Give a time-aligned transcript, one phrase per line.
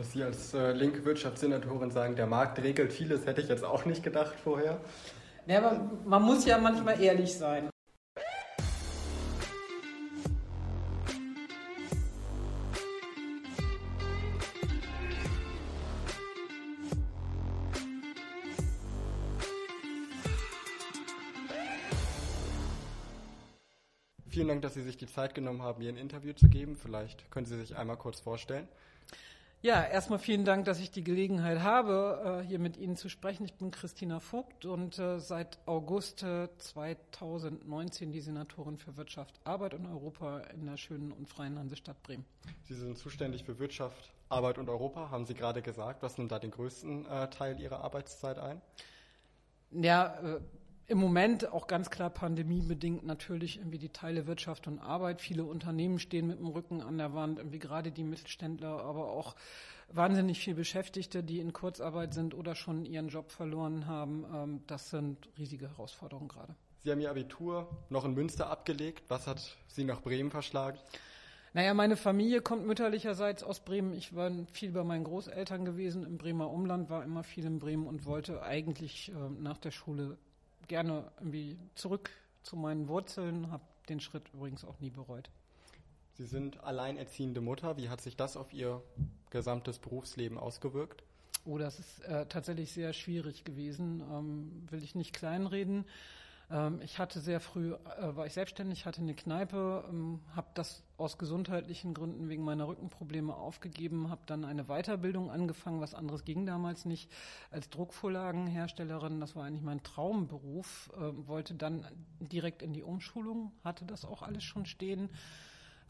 [0.00, 3.84] Dass Sie als äh, linke Wirtschaftssenatorin sagen, der Markt regelt vieles, hätte ich jetzt auch
[3.84, 4.80] nicht gedacht vorher.
[5.46, 7.68] Ja, aber man muss ja manchmal ehrlich sein.
[24.30, 26.74] Vielen Dank, dass Sie sich die Zeit genommen haben, mir ein Interview zu geben.
[26.74, 28.66] Vielleicht können Sie sich einmal kurz vorstellen.
[29.62, 33.44] Ja, erstmal vielen Dank, dass ich die Gelegenheit habe, äh, hier mit Ihnen zu sprechen.
[33.44, 39.74] Ich bin Christina Vogt und äh, seit August 2019 äh, die Senatorin für Wirtschaft, Arbeit
[39.74, 42.24] und Europa in der schönen und freien Hansestadt Bremen.
[42.62, 46.02] Sie sind zuständig für Wirtschaft, Arbeit und Europa, haben Sie gerade gesagt.
[46.02, 48.62] Was nimmt da den größten Teil Ihrer Arbeitszeit ein?
[49.72, 50.40] Ja,
[50.90, 55.20] im Moment auch ganz klar pandemiebedingt natürlich irgendwie die Teile Wirtschaft und Arbeit.
[55.20, 59.36] Viele Unternehmen stehen mit dem Rücken an der Wand, irgendwie gerade die Mittelständler, aber auch
[59.92, 64.24] wahnsinnig viele Beschäftigte, die in Kurzarbeit sind oder schon ihren Job verloren haben.
[64.34, 66.56] Ähm, das sind riesige Herausforderungen gerade.
[66.82, 69.04] Sie haben Ihr Abitur noch in Münster abgelegt.
[69.06, 70.78] Was hat Sie nach Bremen verschlagen?
[71.52, 73.94] Naja, meine Familie kommt mütterlicherseits aus Bremen.
[73.94, 77.86] Ich war viel bei meinen Großeltern gewesen im Bremer Umland, war immer viel in Bremen
[77.86, 80.18] und wollte eigentlich äh, nach der Schule
[80.68, 82.10] gerne irgendwie zurück
[82.42, 85.30] zu meinen Wurzeln, habe den Schritt übrigens auch nie bereut.
[86.14, 87.76] Sie sind alleinerziehende Mutter.
[87.76, 88.82] Wie hat sich das auf Ihr
[89.30, 91.02] gesamtes Berufsleben ausgewirkt?
[91.44, 94.02] Oh, das ist äh, tatsächlich sehr schwierig gewesen.
[94.12, 95.86] Ähm, will ich nicht kleinreden.
[96.50, 100.82] Ähm, ich hatte sehr früh, äh, war ich selbstständig, hatte eine Kneipe, ähm, habe das
[100.96, 106.46] aus gesundheitlichen Gründen wegen meiner Rückenprobleme aufgegeben, habe dann eine Weiterbildung angefangen, was anderes ging
[106.46, 107.10] damals nicht,
[107.50, 109.20] als Druckvorlagenherstellerin.
[109.20, 111.86] Das war eigentlich mein Traumberuf, äh, wollte dann
[112.18, 115.08] direkt in die Umschulung, hatte das auch alles schon stehen,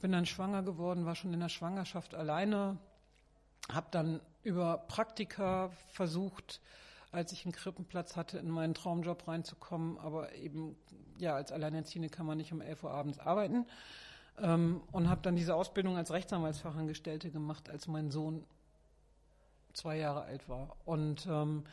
[0.00, 2.78] bin dann schwanger geworden, war schon in der Schwangerschaft alleine,
[3.72, 6.60] habe dann über Praktika versucht,
[7.12, 9.98] als ich einen Krippenplatz hatte, in meinen Traumjob reinzukommen.
[9.98, 10.76] Aber eben,
[11.18, 13.66] ja, als Alleinerziehende kann man nicht um 11 Uhr abends arbeiten.
[14.38, 18.44] Ähm, und habe dann diese Ausbildung als Rechtsanwaltsfachangestellte gemacht, als mein Sohn
[19.72, 20.76] zwei Jahre alt war.
[20.84, 21.64] Und ähm,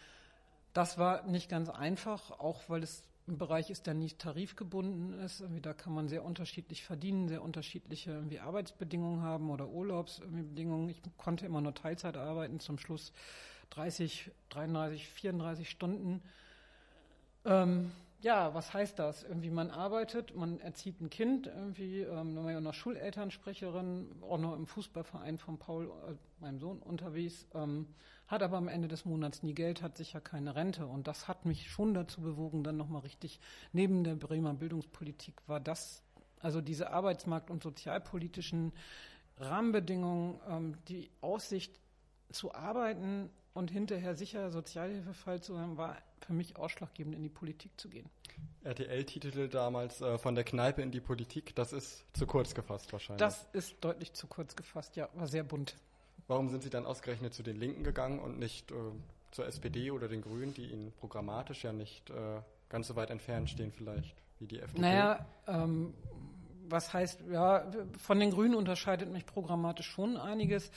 [0.73, 5.41] das war nicht ganz einfach, auch weil es ein Bereich ist, der nicht tarifgebunden ist.
[5.41, 10.89] Irgendwie da kann man sehr unterschiedlich verdienen, sehr unterschiedliche irgendwie Arbeitsbedingungen haben oder Urlaubsbedingungen.
[10.89, 12.59] Ich konnte immer nur Teilzeit arbeiten.
[12.59, 13.11] Zum Schluss
[13.69, 16.21] 30, 33, 34 Stunden.
[17.45, 17.91] Ähm,
[18.21, 19.23] ja, was heißt das?
[19.23, 24.39] Irgendwie man arbeitet, man erzieht ein Kind, irgendwie, ähm, dann war ja noch Schulelternsprecherin, auch
[24.39, 27.87] noch im Fußballverein von Paul, äh, meinem Sohn, unterwegs, ähm,
[28.27, 30.87] hat aber am Ende des Monats nie Geld, hat sicher keine Rente.
[30.87, 33.39] Und das hat mich schon dazu bewogen, dann nochmal richtig,
[33.71, 36.03] neben der Bremer Bildungspolitik war das,
[36.39, 38.73] also diese Arbeitsmarkt- und sozialpolitischen
[39.37, 41.79] Rahmenbedingungen, ähm, die Aussicht
[42.31, 47.71] zu arbeiten und hinterher sicher Sozialhilfefall zu sein, war für mich ausschlaggebend, in die Politik
[47.77, 48.07] zu gehen.
[48.63, 51.55] RTL titelte damals äh, von der Kneipe in die Politik.
[51.55, 53.19] Das ist zu kurz gefasst wahrscheinlich.
[53.19, 55.75] Das ist deutlich zu kurz gefasst, ja, war sehr bunt.
[56.27, 58.75] Warum sind Sie dann ausgerechnet zu den Linken gegangen und nicht äh,
[59.31, 63.49] zur SPD oder den Grünen, die Ihnen programmatisch ja nicht äh, ganz so weit entfernt
[63.49, 64.81] stehen vielleicht wie die FDP?
[64.81, 65.93] Naja, ähm,
[66.69, 67.65] was heißt, ja,
[67.97, 70.71] von den Grünen unterscheidet mich programmatisch schon einiges.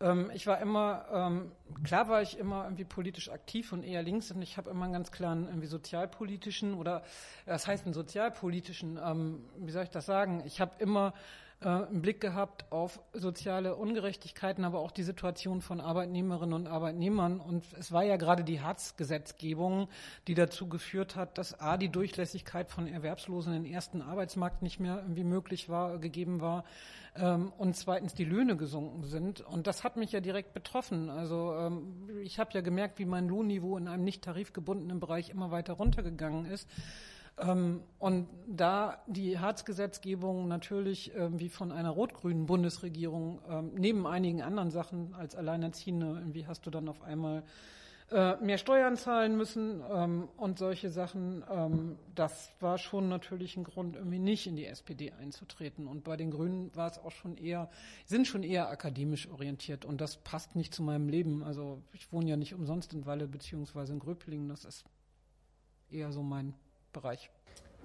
[0.00, 1.52] Ähm, ich war immer, ähm,
[1.84, 4.92] klar war ich immer irgendwie politisch aktiv und eher links und ich habe immer einen
[4.92, 7.02] ganz klaren irgendwie sozialpolitischen oder,
[7.46, 10.42] was heißt einen sozialpolitischen, ähm, wie soll ich das sagen?
[10.46, 11.12] Ich habe immer
[11.62, 17.40] äh, einen Blick gehabt auf soziale Ungerechtigkeiten, aber auch die Situation von Arbeitnehmerinnen und Arbeitnehmern.
[17.40, 19.88] Und es war ja gerade die Hartz-Gesetzgebung,
[20.26, 24.98] die dazu geführt hat, dass A, die Durchlässigkeit von Erwerbslosen den ersten Arbeitsmarkt nicht mehr
[24.98, 26.64] irgendwie möglich war, gegeben war,
[27.16, 29.40] ähm, und zweitens die Löhne gesunken sind.
[29.40, 31.10] Und das hat mich ja direkt betroffen.
[31.10, 35.50] Also ähm, ich habe ja gemerkt, wie mein Lohnniveau in einem nicht tarifgebundenen Bereich immer
[35.50, 36.68] weiter runtergegangen ist.
[37.40, 44.42] Ähm, und da die Hartz-Gesetzgebung natürlich ähm, wie von einer rot-grünen Bundesregierung ähm, neben einigen
[44.42, 47.42] anderen Sachen als Alleinerziehende, irgendwie hast du dann auf einmal
[48.10, 51.96] äh, mehr Steuern zahlen müssen und solche Sachen.
[52.16, 55.86] Das war schon natürlich ein Grund, irgendwie nicht in die SPD einzutreten.
[55.86, 57.70] Und bei den Grünen war es auch schon eher,
[58.06, 61.44] sind schon eher akademisch orientiert und das passt nicht zu meinem Leben.
[61.44, 64.48] Also ich wohne ja nicht umsonst in Walle beziehungsweise in Gröpelingen.
[64.48, 64.84] Das ist
[65.88, 66.54] eher so mein
[66.92, 67.30] Bereich.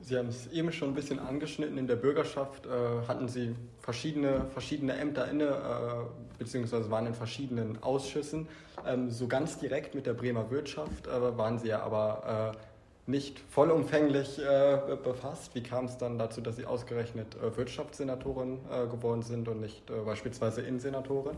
[0.02, 1.78] Sie haben es eben schon ein bisschen angeschnitten.
[1.78, 2.69] In der Bürgerschaft äh,
[3.07, 8.48] hatten Sie verschiedene, verschiedene Ämter inne, äh, beziehungsweise waren in verschiedenen Ausschüssen.
[8.86, 13.40] Ähm, so ganz direkt mit der Bremer Wirtschaft äh, waren Sie ja aber äh, nicht
[13.40, 15.56] vollumfänglich äh, befasst.
[15.56, 18.60] Wie kam es dann dazu, dass Sie ausgerechnet äh, Wirtschaftssenatorin
[18.92, 21.38] geworden sind und nicht beispielsweise Innensenatorin?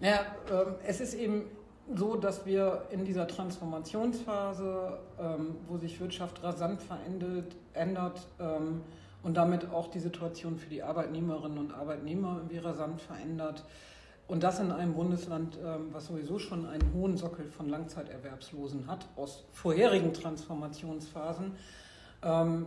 [0.00, 1.44] Ja, ähm, es ist eben
[1.94, 8.82] so, dass wir in dieser Transformationsphase, ähm, wo sich Wirtschaft rasant verändert, ändert ähm,
[9.22, 13.64] und damit auch die Situation für die Arbeitnehmerinnen und Arbeitnehmer irgendwie rasant verändert,
[14.30, 19.08] und das in einem Bundesland, ähm, was sowieso schon einen hohen Sockel von Langzeiterwerbslosen hat,
[19.16, 21.56] aus vorherigen Transformationsphasen,
[22.22, 22.66] ähm,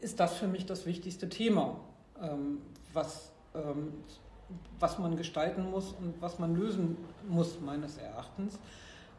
[0.00, 1.76] ist das für mich das wichtigste Thema,
[2.20, 2.58] ähm,
[2.92, 3.30] was,
[4.80, 6.96] was man gestalten muss und was man lösen
[7.28, 8.58] muss, meines Erachtens.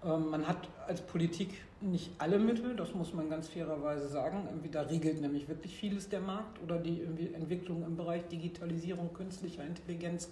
[0.03, 4.49] Man hat als Politik nicht alle Mittel, das muss man ganz fairerweise sagen.
[4.69, 7.03] Da regelt nämlich wirklich vieles der Markt oder die
[7.33, 10.27] Entwicklung im Bereich Digitalisierung, künstlicher Intelligenz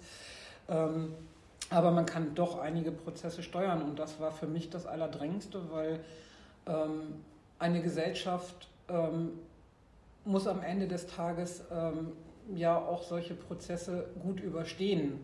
[0.68, 1.14] ähm,
[1.70, 6.00] aber man kann doch einige Prozesse steuern und das war für mich das Allerdrängendste, weil
[6.66, 7.14] ähm,
[7.58, 9.32] eine Gesellschaft ähm,
[10.24, 12.12] muss am Ende des Tages ähm,
[12.54, 15.20] ja auch solche Prozesse gut überstehen.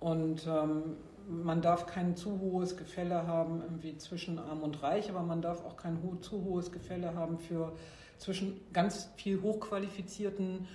[0.00, 0.96] Und ähm,
[1.28, 5.64] man darf kein zu hohes Gefälle haben irgendwie zwischen Arm und Reich, aber man darf
[5.64, 7.72] auch kein ho zu hohes Gefälle haben für
[8.16, 10.66] zwischen ganz viel hochqualifizierten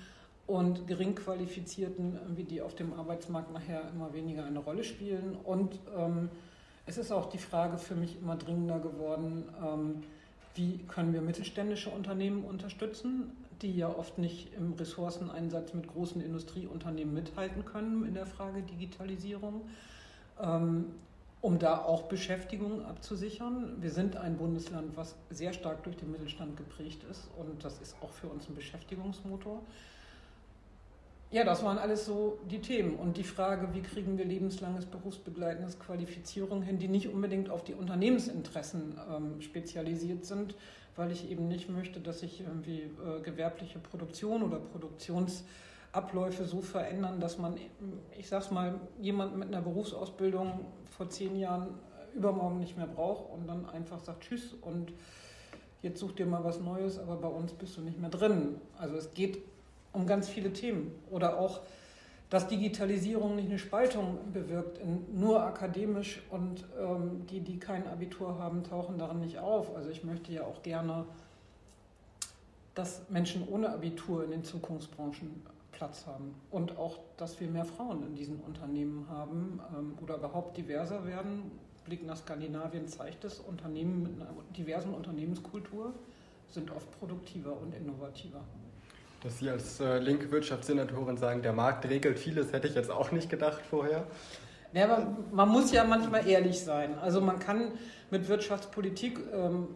[0.46, 2.20] und Geringqualifizierten,
[2.50, 5.38] die auf dem Arbeitsmarkt nachher immer weniger eine Rolle spielen.
[5.44, 6.30] Und ähm,
[6.86, 10.04] es ist auch die Frage für mich immer dringender geworden, ähm,
[10.56, 13.32] wie können wir mittelständische Unternehmen unterstützen,
[13.64, 19.62] die ja oft nicht im Ressourceneinsatz mit großen Industrieunternehmen mithalten können in der Frage Digitalisierung,
[20.40, 20.86] ähm,
[21.42, 23.82] um da auch Beschäftigung abzusichern.
[23.82, 27.96] Wir sind ein Bundesland, was sehr stark durch den Mittelstand geprägt ist und das ist
[28.02, 29.62] auch für uns ein Beschäftigungsmotor.
[31.34, 32.96] Ja, das waren alles so die Themen.
[32.96, 37.74] Und die Frage, wie kriegen wir lebenslanges berufsbegleitendes Qualifizierung hin, die nicht unbedingt auf die
[37.74, 40.54] Unternehmensinteressen ähm, spezialisiert sind,
[40.96, 47.20] weil ich eben nicht möchte, dass sich irgendwie äh, gewerbliche Produktion oder Produktionsabläufe so verändern,
[47.20, 47.56] dass man,
[48.16, 51.70] ich sag's mal, jemand mit einer Berufsausbildung vor zehn Jahren
[52.14, 54.94] übermorgen nicht mehr braucht und dann einfach sagt Tschüss und
[55.82, 58.62] jetzt such dir mal was Neues, aber bei uns bist du nicht mehr drin.
[58.78, 59.40] Also es geht
[59.94, 60.92] um ganz viele Themen.
[61.10, 61.62] Oder auch,
[62.30, 64.80] dass Digitalisierung nicht eine Spaltung bewirkt,
[65.14, 69.76] nur akademisch und ähm, die, die kein Abitur haben, tauchen darin nicht auf.
[69.76, 71.06] Also ich möchte ja auch gerne,
[72.74, 75.44] dass Menschen ohne Abitur in den Zukunftsbranchen
[75.74, 80.56] Platz haben und auch, dass wir mehr Frauen in diesen Unternehmen haben ähm, oder überhaupt
[80.56, 81.52] diverser werden.
[81.84, 85.94] Blick nach Skandinavien zeigt es, Unternehmen mit einer diversen Unternehmenskultur
[86.50, 88.42] sind oft produktiver und innovativer.
[89.24, 93.12] Dass Sie als äh, linke Wirtschaftssenatorin sagen, der Markt regelt vieles, hätte ich jetzt auch
[93.12, 94.06] nicht gedacht vorher.
[94.74, 96.98] Ja, aber man muss ja manchmal ehrlich sein.
[97.00, 97.72] Also man kann
[98.12, 99.68] mit Wirtschaftspolitik ähm,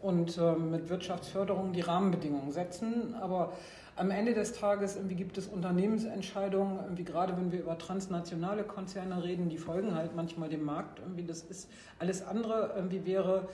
[0.00, 3.54] und ähm, mit Wirtschaftsförderung die Rahmenbedingungen setzen, aber
[3.96, 9.24] am Ende des Tages irgendwie gibt es Unternehmensentscheidungen, irgendwie gerade wenn wir über transnationale Konzerne
[9.24, 10.98] reden, die folgen halt manchmal dem Markt.
[11.00, 11.68] Irgendwie das ist
[11.98, 13.48] alles andere irgendwie wäre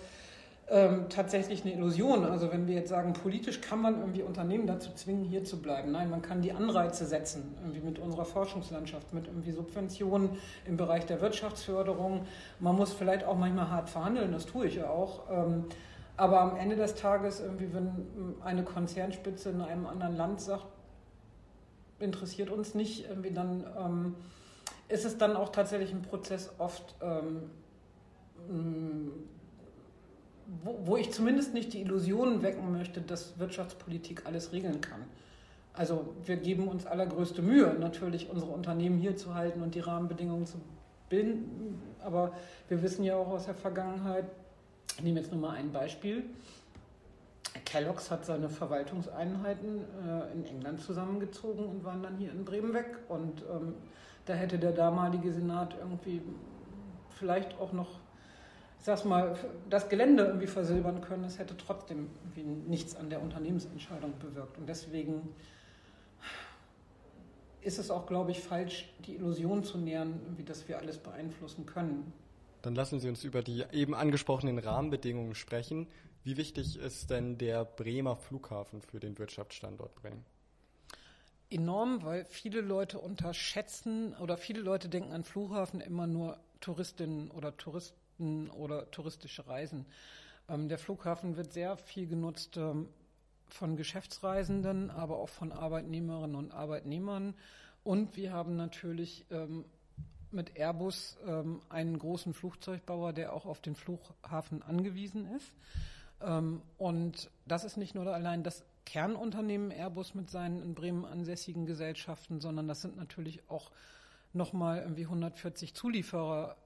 [0.70, 2.24] ähm, tatsächlich eine Illusion.
[2.24, 5.90] Also wenn wir jetzt sagen, politisch kann man irgendwie Unternehmen dazu zwingen, hier zu bleiben.
[5.90, 10.30] Nein, man kann die Anreize setzen, irgendwie mit unserer Forschungslandschaft, mit irgendwie Subventionen
[10.66, 12.24] im Bereich der Wirtschaftsförderung.
[12.60, 15.28] Man muss vielleicht auch manchmal hart verhandeln, das tue ich ja auch.
[15.30, 15.64] Ähm,
[16.16, 20.66] aber am Ende des Tages, irgendwie, wenn eine Konzernspitze in einem anderen Land sagt,
[21.98, 24.14] interessiert uns nicht, irgendwie dann ähm,
[24.88, 27.50] ist es dann auch tatsächlich ein Prozess oft ähm,
[30.62, 35.04] wo, wo ich zumindest nicht die Illusionen wecken möchte, dass Wirtschaftspolitik alles regeln kann.
[35.72, 40.46] Also wir geben uns allergrößte Mühe, natürlich unsere Unternehmen hier zu halten und die Rahmenbedingungen
[40.46, 40.58] zu
[41.08, 41.80] bilden.
[42.04, 42.32] Aber
[42.68, 44.24] wir wissen ja auch aus der Vergangenheit,
[44.96, 46.24] ich nehme jetzt nur mal ein Beispiel.
[47.64, 52.98] Kellogg's hat seine Verwaltungseinheiten äh, in England zusammengezogen und waren dann hier in Bremen weg.
[53.08, 53.74] Und ähm,
[54.26, 56.20] da hätte der damalige Senat irgendwie
[57.10, 57.99] vielleicht auch noch
[58.80, 59.36] ich sag's mal,
[59.68, 62.08] das Gelände irgendwie versilbern können, es hätte trotzdem
[62.66, 64.56] nichts an der Unternehmensentscheidung bewirkt.
[64.56, 65.28] Und deswegen
[67.60, 71.66] ist es auch, glaube ich, falsch, die Illusion zu nähern, wie dass wir alles beeinflussen
[71.66, 72.10] können.
[72.62, 75.86] Dann lassen Sie uns über die eben angesprochenen Rahmenbedingungen sprechen.
[76.24, 80.24] Wie wichtig ist denn der Bremer Flughafen für den Wirtschaftsstandort Bremen?
[81.50, 87.56] Enorm, weil viele Leute unterschätzen oder viele Leute denken an Flughafen immer nur Touristinnen oder
[87.58, 89.86] Touristen Touristen oder touristische Reisen.
[90.48, 92.88] Ähm, der Flughafen wird sehr viel genutzt ähm,
[93.48, 97.34] von Geschäftsreisenden, aber auch von Arbeitnehmerinnen und Arbeitnehmern.
[97.82, 99.64] Und wir haben natürlich ähm,
[100.30, 105.52] mit Airbus ähm, einen großen Flugzeugbauer, der auch auf den Flughafen angewiesen ist.
[106.20, 111.64] Ähm, und das ist nicht nur allein das Kernunternehmen Airbus mit seinen in Bremen ansässigen
[111.64, 113.70] Gesellschaften, sondern das sind natürlich auch
[114.32, 116.56] nochmal irgendwie 140 Zulieferer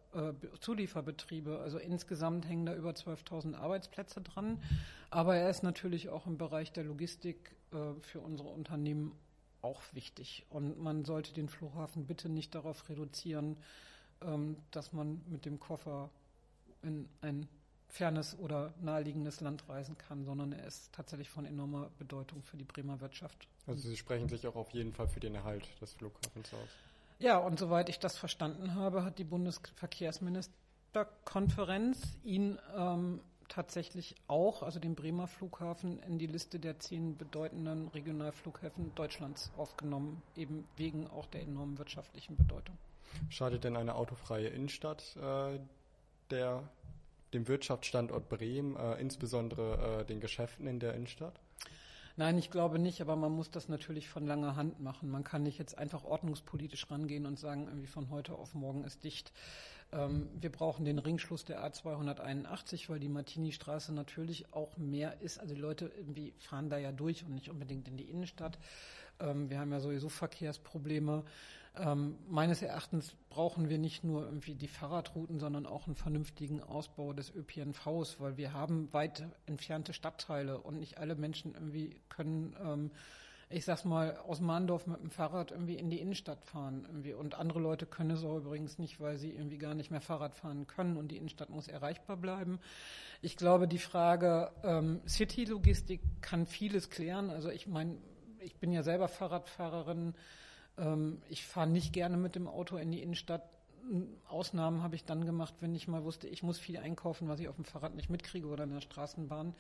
[0.61, 1.59] Zulieferbetriebe.
[1.61, 4.63] Also insgesamt hängen da über 12.000 Arbeitsplätze dran.
[5.11, 9.13] Aber er ist natürlich auch im Bereich der Logistik äh, für unsere Unternehmen
[9.63, 10.45] auch wichtig.
[10.51, 13.57] Und man sollte den Flughafen bitte nicht darauf reduzieren,
[14.23, 16.11] ähm, dass man mit dem Koffer
[16.83, 17.49] in ein
[17.89, 22.65] fernes oder naheliegendes Land reisen kann, sondern er ist tatsächlich von enormer Bedeutung für die
[22.65, 23.49] Bremer Wirtschaft.
[23.67, 26.69] Also Sie sprechen sich auch auf jeden Fall für den Erhalt des Flughafens aus.
[27.19, 34.81] Ja, und soweit ich das verstanden habe, hat die Bundesverkehrsministerkonferenz ihn ähm, tatsächlich auch, also
[34.81, 41.27] den Bremer Flughafen, in die Liste der zehn bedeutenden Regionalflughäfen Deutschlands aufgenommen, eben wegen auch
[41.27, 42.77] der enormen wirtschaftlichen Bedeutung.
[43.29, 45.59] Schadet denn eine autofreie Innenstadt äh,
[46.31, 46.63] der,
[47.33, 51.41] dem Wirtschaftsstandort Bremen, äh, insbesondere äh, den Geschäften in der Innenstadt?
[52.17, 55.11] Nein, ich glaube nicht, aber man muss das natürlich von langer Hand machen.
[55.11, 59.03] Man kann nicht jetzt einfach ordnungspolitisch rangehen und sagen, irgendwie von heute auf morgen ist
[59.03, 59.33] dicht.
[59.91, 65.41] Ähm, wir brauchen den Ringschluss der A281, weil die Martini-Straße natürlich auch mehr ist.
[65.41, 68.59] Also die Leute irgendwie fahren da ja durch und nicht unbedingt in die Innenstadt.
[69.19, 71.25] Ähm, wir haben ja sowieso Verkehrsprobleme.
[71.77, 77.13] Ähm, meines Erachtens brauchen wir nicht nur irgendwie die Fahrradrouten, sondern auch einen vernünftigen Ausbau
[77.13, 82.91] des ÖPNVs, weil wir haben weit entfernte Stadtteile und nicht alle Menschen irgendwie können, ähm,
[83.51, 87.13] ich sag's mal, aus Mahndorf mit dem Fahrrad irgendwie in die Innenstadt fahren irgendwie.
[87.13, 90.37] Und andere Leute können es auch übrigens nicht, weil sie irgendwie gar nicht mehr Fahrrad
[90.37, 92.61] fahren können und die Innenstadt muss erreichbar bleiben.
[93.21, 97.31] Ich glaube, die Frage ähm, City-Logistik kann vieles klären.
[97.31, 97.99] Also ich meine,
[98.39, 100.15] ich bin ja selber Fahrradfahrerin.
[100.79, 103.43] Ähm, ich fahre nicht gerne mit dem Auto in die Innenstadt.
[104.29, 107.49] Ausnahmen habe ich dann gemacht, wenn ich mal wusste, ich muss viel einkaufen, was ich
[107.49, 109.55] auf dem Fahrrad nicht mitkriege oder in der Straßenbahn.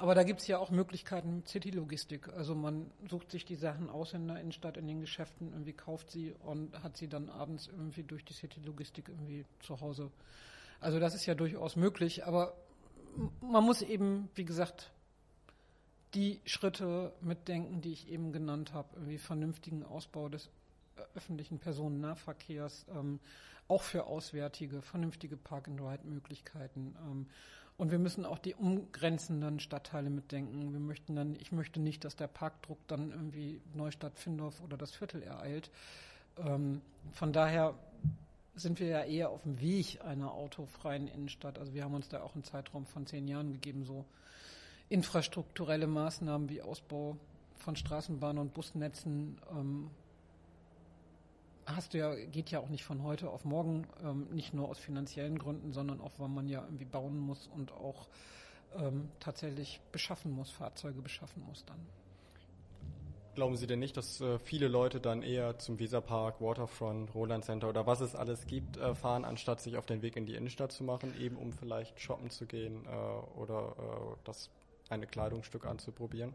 [0.00, 2.28] Aber da gibt es ja auch Möglichkeiten mit City-Logistik.
[2.28, 6.12] Also man sucht sich die Sachen aus in der Innenstadt, in den Geschäften, irgendwie kauft
[6.12, 10.12] sie und hat sie dann abends irgendwie durch die City-Logistik irgendwie zu Hause.
[10.80, 12.54] Also das ist ja durchaus möglich, aber
[13.40, 14.92] man muss eben, wie gesagt,
[16.14, 20.50] die Schritte mitdenken, die ich eben genannt habe, irgendwie vernünftigen Ausbau des
[21.14, 23.20] öffentlichen Personennahverkehrs, ähm,
[23.68, 26.96] auch für Auswärtige, vernünftige Park-and-Ride-Möglichkeiten.
[27.06, 27.26] Ähm,
[27.76, 30.72] und wir müssen auch die umgrenzenden Stadtteile mitdenken.
[30.72, 34.92] Wir möchten dann, ich möchte nicht, dass der Parkdruck dann irgendwie Neustadt, Findorf oder das
[34.92, 35.70] Viertel ereilt.
[36.38, 36.80] Ähm,
[37.12, 37.74] von daher
[38.56, 41.58] sind wir ja eher auf dem Weg einer autofreien Innenstadt.
[41.58, 44.04] Also wir haben uns da auch einen Zeitraum von zehn Jahren gegeben, so
[44.88, 47.16] infrastrukturelle Maßnahmen wie Ausbau
[47.56, 49.90] von Straßenbahnen und Busnetzen ähm,
[51.66, 54.78] hast du ja, geht ja auch nicht von heute auf morgen, ähm, nicht nur aus
[54.78, 58.08] finanziellen Gründen, sondern auch, weil man ja irgendwie bauen muss und auch
[58.76, 61.78] ähm, tatsächlich beschaffen muss, Fahrzeuge beschaffen muss dann.
[63.34, 67.68] Glauben Sie denn nicht, dass äh, viele Leute dann eher zum Weserpark, Waterfront, Roland Center
[67.68, 70.72] oder was es alles gibt, äh, fahren, anstatt sich auf den Weg in die Innenstadt
[70.72, 74.50] zu machen, eben um vielleicht shoppen zu gehen äh, oder äh, das
[74.90, 76.34] eine Kleidungsstück anzuprobieren?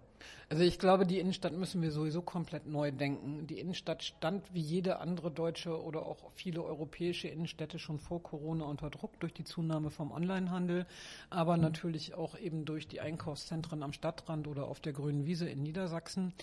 [0.50, 3.48] Also ich glaube, die Innenstadt müssen wir sowieso komplett neu denken.
[3.48, 8.66] Die Innenstadt stand wie jede andere deutsche oder auch viele europäische Innenstädte schon vor Corona
[8.66, 10.86] unter Druck durch die Zunahme vom Onlinehandel,
[11.30, 11.64] aber mhm.
[11.64, 16.34] natürlich auch eben durch die Einkaufszentren am Stadtrand oder auf der grünen Wiese in Niedersachsen.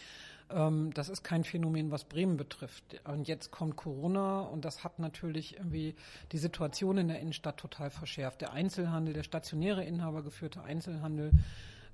[0.50, 3.00] Ähm, das ist kein Phänomen, was Bremen betrifft.
[3.05, 5.95] Und jetzt kommt Corona und das hat natürlich irgendwie
[6.33, 8.40] die Situation in der Innenstadt total verschärft.
[8.40, 11.31] Der Einzelhandel, der stationäre Inhaber geführte Einzelhandel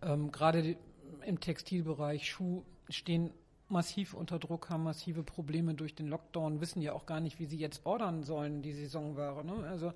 [0.02, 0.76] ähm, Gerade
[1.24, 3.30] im Textilbereich, Schuh stehen
[3.68, 7.46] massiv unter Druck, haben massive Probleme durch den Lockdown, wissen ja auch gar nicht, wie
[7.46, 9.44] sie jetzt ordern sollen, die Saisonware.
[9.44, 9.66] Ne?
[9.68, 9.92] Also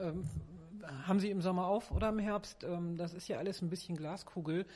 [0.00, 0.24] ähm,
[1.06, 2.64] haben sie im Sommer auf oder im Herbst?
[2.64, 4.66] Ähm, das ist ja alles ein bisschen Glaskugel.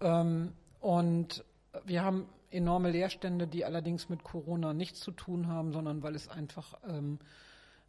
[0.00, 1.44] Ähm, und
[1.84, 6.28] wir haben enorme Leerstände, die allerdings mit Corona nichts zu tun haben, sondern weil es
[6.28, 7.18] einfach ähm,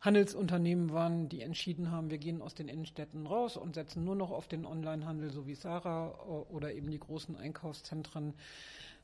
[0.05, 4.31] Handelsunternehmen waren, die entschieden haben, wir gehen aus den Innenstädten raus und setzen nur noch
[4.31, 8.35] auf den Onlinehandel, so wie Sarah äh, oder eben die großen Einkaufszentren.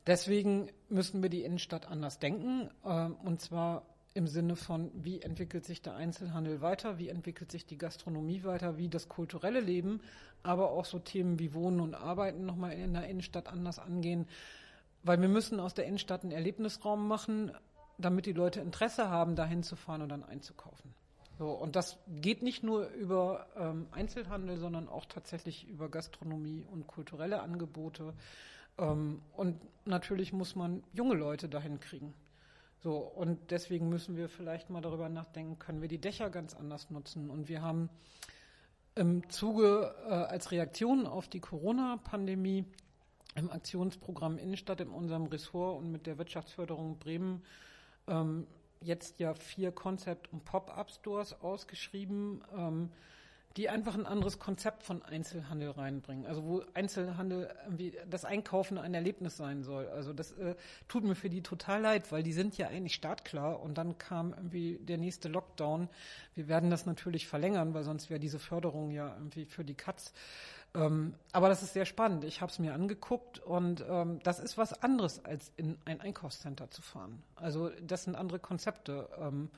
[0.06, 3.82] Deswegen müssen wir die Innenstadt anders denken, äh, und zwar
[4.14, 8.76] im Sinne von, wie entwickelt sich der Einzelhandel weiter, wie entwickelt sich die Gastronomie weiter,
[8.76, 10.00] wie das kulturelle Leben,
[10.42, 14.26] aber auch so Themen wie Wohnen und Arbeiten nochmal in der Innenstadt anders angehen.
[15.02, 17.52] Weil wir müssen aus der Innenstadt einen Erlebnisraum machen,
[18.02, 20.94] damit die Leute Interesse haben, dahin zu fahren und dann einzukaufen.
[21.38, 26.86] So, und das geht nicht nur über ähm, Einzelhandel, sondern auch tatsächlich über Gastronomie und
[26.86, 28.14] kulturelle Angebote.
[28.78, 32.14] Ähm, und natürlich muss man junge Leute dahin kriegen.
[32.82, 36.90] So, und deswegen müssen wir vielleicht mal darüber nachdenken, können wir die Dächer ganz anders
[36.90, 37.30] nutzen.
[37.30, 37.88] Und wir haben
[38.94, 42.66] im Zuge äh, als Reaktion auf die Corona-Pandemie
[43.34, 47.42] im Aktionsprogramm Innenstadt in unserem Ressort und mit der Wirtschaftsförderung Bremen
[48.08, 48.46] ähm,
[48.80, 52.42] jetzt ja vier Concept- und Pop-up-Stores ausgeschrieben.
[52.56, 52.90] Ähm,
[53.56, 56.26] die einfach ein anderes Konzept von Einzelhandel reinbringen.
[56.26, 59.88] Also wo Einzelhandel irgendwie das Einkaufen ein Erlebnis sein soll.
[59.88, 60.54] Also das äh,
[60.88, 64.32] tut mir für die total leid, weil die sind ja eigentlich startklar und dann kam
[64.32, 65.88] irgendwie der nächste Lockdown.
[66.34, 70.14] Wir werden das natürlich verlängern, weil sonst wäre diese Förderung ja irgendwie für die Katz.
[70.74, 72.24] Ähm, aber das ist sehr spannend.
[72.24, 76.70] Ich habe es mir angeguckt und ähm, das ist was anderes, als in ein Einkaufscenter
[76.70, 77.22] zu fahren.
[77.36, 79.08] Also das sind andere Konzepte.
[79.18, 79.50] Ähm,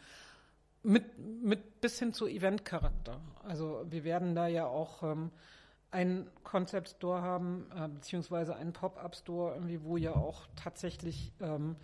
[0.85, 3.21] mit, mit bis hin zu Event-Charakter.
[3.43, 5.31] Also wir werden da ja auch ähm,
[5.91, 11.77] einen Concept Store haben, äh, beziehungsweise einen Pop-Up Store, irgendwie, wo ja auch tatsächlich ähm,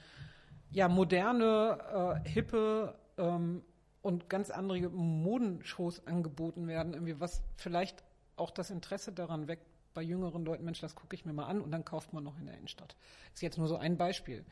[0.71, 3.63] ja moderne, äh, hippe ähm,
[4.03, 8.05] und ganz andere Modenshows angeboten werden, irgendwie, was vielleicht
[8.41, 11.61] auch das Interesse daran weckt bei jüngeren Leuten, Mensch, das gucke ich mir mal an
[11.61, 12.97] und dann kauft man noch in der Innenstadt.
[13.35, 14.45] Ist jetzt nur so ein Beispiel.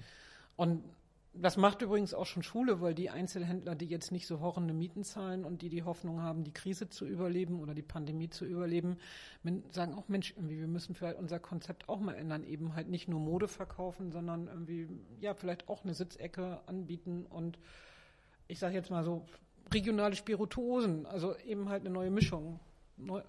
[0.57, 0.83] Und
[1.35, 5.05] das macht übrigens auch schon Schule, weil die Einzelhändler, die jetzt nicht so horrende Mieten
[5.05, 8.97] zahlen und die die Hoffnung haben, die Krise zu überleben oder die Pandemie zu überleben,
[9.71, 13.09] sagen auch, Mensch, irgendwie, wir müssen vielleicht unser Konzept auch mal ändern, eben halt nicht
[13.09, 14.89] nur Mode verkaufen, sondern irgendwie,
[15.21, 17.59] ja, vielleicht auch eine Sitzecke anbieten und
[18.49, 19.25] ich sage jetzt mal so,
[19.73, 22.59] regionale Spirituosen, also eben halt eine neue Mischung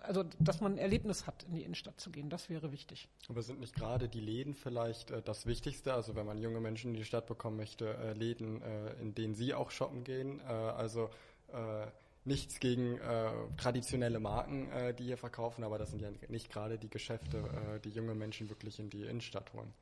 [0.01, 3.07] also dass man ein Erlebnis hat, in die Innenstadt zu gehen, das wäre wichtig.
[3.27, 5.93] Aber sind nicht gerade die Läden vielleicht äh, das Wichtigste?
[5.93, 9.35] Also wenn man junge Menschen in die Stadt bekommen möchte, äh, Läden, äh, in denen
[9.35, 10.39] sie auch shoppen gehen.
[10.39, 11.09] Äh, also
[11.53, 11.87] äh,
[12.25, 14.67] nichts gegen äh, traditionelle Marken,
[14.99, 17.43] die hier verkaufen, aber das sind ja nicht gerade die Geschäfte,
[17.83, 19.73] die junge Menschen wirklich in die Innenstadt holen.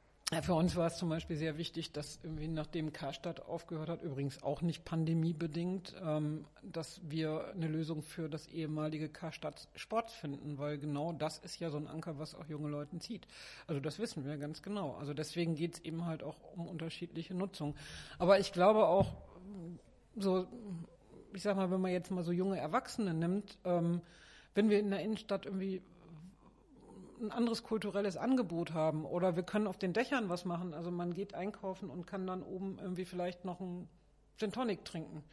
[0.42, 4.44] Für uns war es zum Beispiel sehr wichtig, dass irgendwie nachdem Karstadt aufgehört hat, übrigens
[4.44, 10.80] auch nicht pandemiebedingt, ähm, dass wir eine Lösung für das ehemalige Karstadt Sport finden, weil
[10.80, 13.26] genau das ist ja so ein Anker, was auch junge Leute zieht.
[13.68, 14.96] Also das wissen wir ganz genau.
[14.96, 17.74] Also deswegen geht es eben halt auch um unterschiedliche Nutzung.
[18.20, 19.14] Aber ich glaube auch,
[20.18, 20.46] so,
[21.34, 24.02] ich sag mal, wenn man jetzt mal so junge Erwachsene nimmt, ähm,
[24.56, 25.82] wenn wir in der Innenstadt irgendwie
[27.20, 30.74] ein anderes kulturelles Angebot haben oder wir können auf den Dächern was machen.
[30.74, 33.90] Also man geht einkaufen und kann dann oben irgendwie vielleicht noch einen
[34.38, 35.24] Gin Tonic trinken.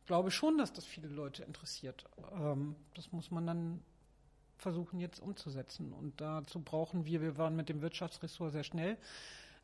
[0.00, 2.04] Ich glaube schon, dass das viele Leute interessiert.
[2.32, 3.82] Ähm, das muss man dann
[4.56, 5.92] versuchen jetzt umzusetzen.
[5.92, 8.96] Und dazu brauchen wir, wir waren mit dem Wirtschaftsressort sehr schnell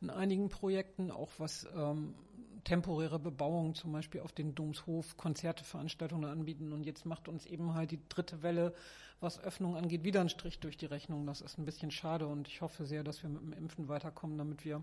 [0.01, 2.15] in einigen Projekten, auch was ähm,
[2.63, 6.71] temporäre Bebauung zum Beispiel auf den Domshof, Konzerte, Veranstaltungen anbieten.
[6.73, 8.73] Und jetzt macht uns eben halt die dritte Welle
[9.21, 11.25] was Öffnung angeht, wieder ein Strich durch die Rechnung.
[11.25, 14.37] Das ist ein bisschen schade und ich hoffe sehr, dass wir mit dem Impfen weiterkommen,
[14.37, 14.81] damit wir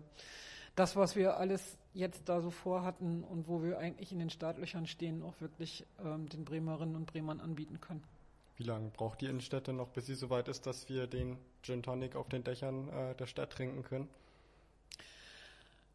[0.75, 4.87] das, was wir alles jetzt da so vorhatten und wo wir eigentlich in den Startlöchern
[4.87, 8.03] stehen, auch wirklich ähm, den Bremerinnen und Bremern anbieten können.
[8.57, 12.17] Wie lange braucht die Innenstädte noch, bis sie soweit ist, dass wir den Gin Tonic
[12.17, 14.09] auf den Dächern äh, der Stadt trinken können?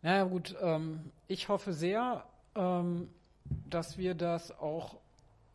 [0.02, 3.10] Naja gut, ähm, ich hoffe sehr, ähm,
[3.70, 4.98] dass wir das auch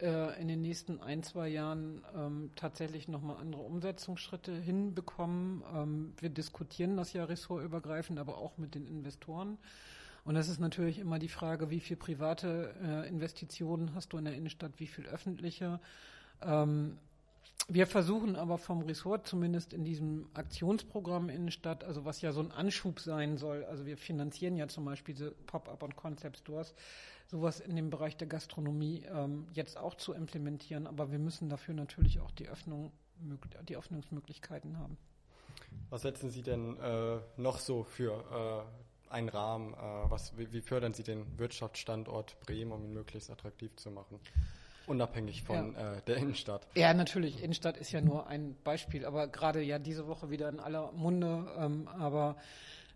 [0.00, 5.64] äh, in den nächsten ein, zwei Jahren ähm, tatsächlich nochmal andere Umsetzungsschritte hinbekommen.
[5.74, 9.58] Ähm, wir diskutieren das ja ressortübergreifend, aber auch mit den Investoren.
[10.24, 14.26] Und das ist natürlich immer die Frage, wie viel private äh, Investitionen hast du in
[14.26, 15.80] der Innenstadt, wie viel öffentliche.
[16.42, 16.98] Ähm,
[17.68, 22.52] wir versuchen aber vom Ressort zumindest in diesem Aktionsprogramm Innenstadt, also was ja so ein
[22.52, 26.74] Anschub sein soll, also wir finanzieren ja zum Beispiel diese Pop-up und Concept Stores,
[27.26, 30.86] sowas in dem Bereich der Gastronomie ähm, jetzt auch zu implementieren.
[30.86, 32.92] Aber wir müssen dafür natürlich auch die Öffnung,
[33.68, 34.96] die Öffnungsmöglichkeiten haben.
[35.90, 38.66] Was setzen Sie denn äh, noch so für
[39.10, 39.74] äh, einen Rahmen?
[39.74, 44.20] Äh, was, wie, wie, fördern Sie den Wirtschaftsstandort Bremen, um ihn möglichst attraktiv zu machen?
[44.86, 45.94] Unabhängig von ja.
[45.94, 46.66] Äh, der Innenstadt.
[46.74, 47.42] Ja, natürlich.
[47.42, 51.46] Innenstadt ist ja nur ein Beispiel, aber gerade ja diese Woche wieder in aller Munde.
[51.58, 52.36] Ähm, aber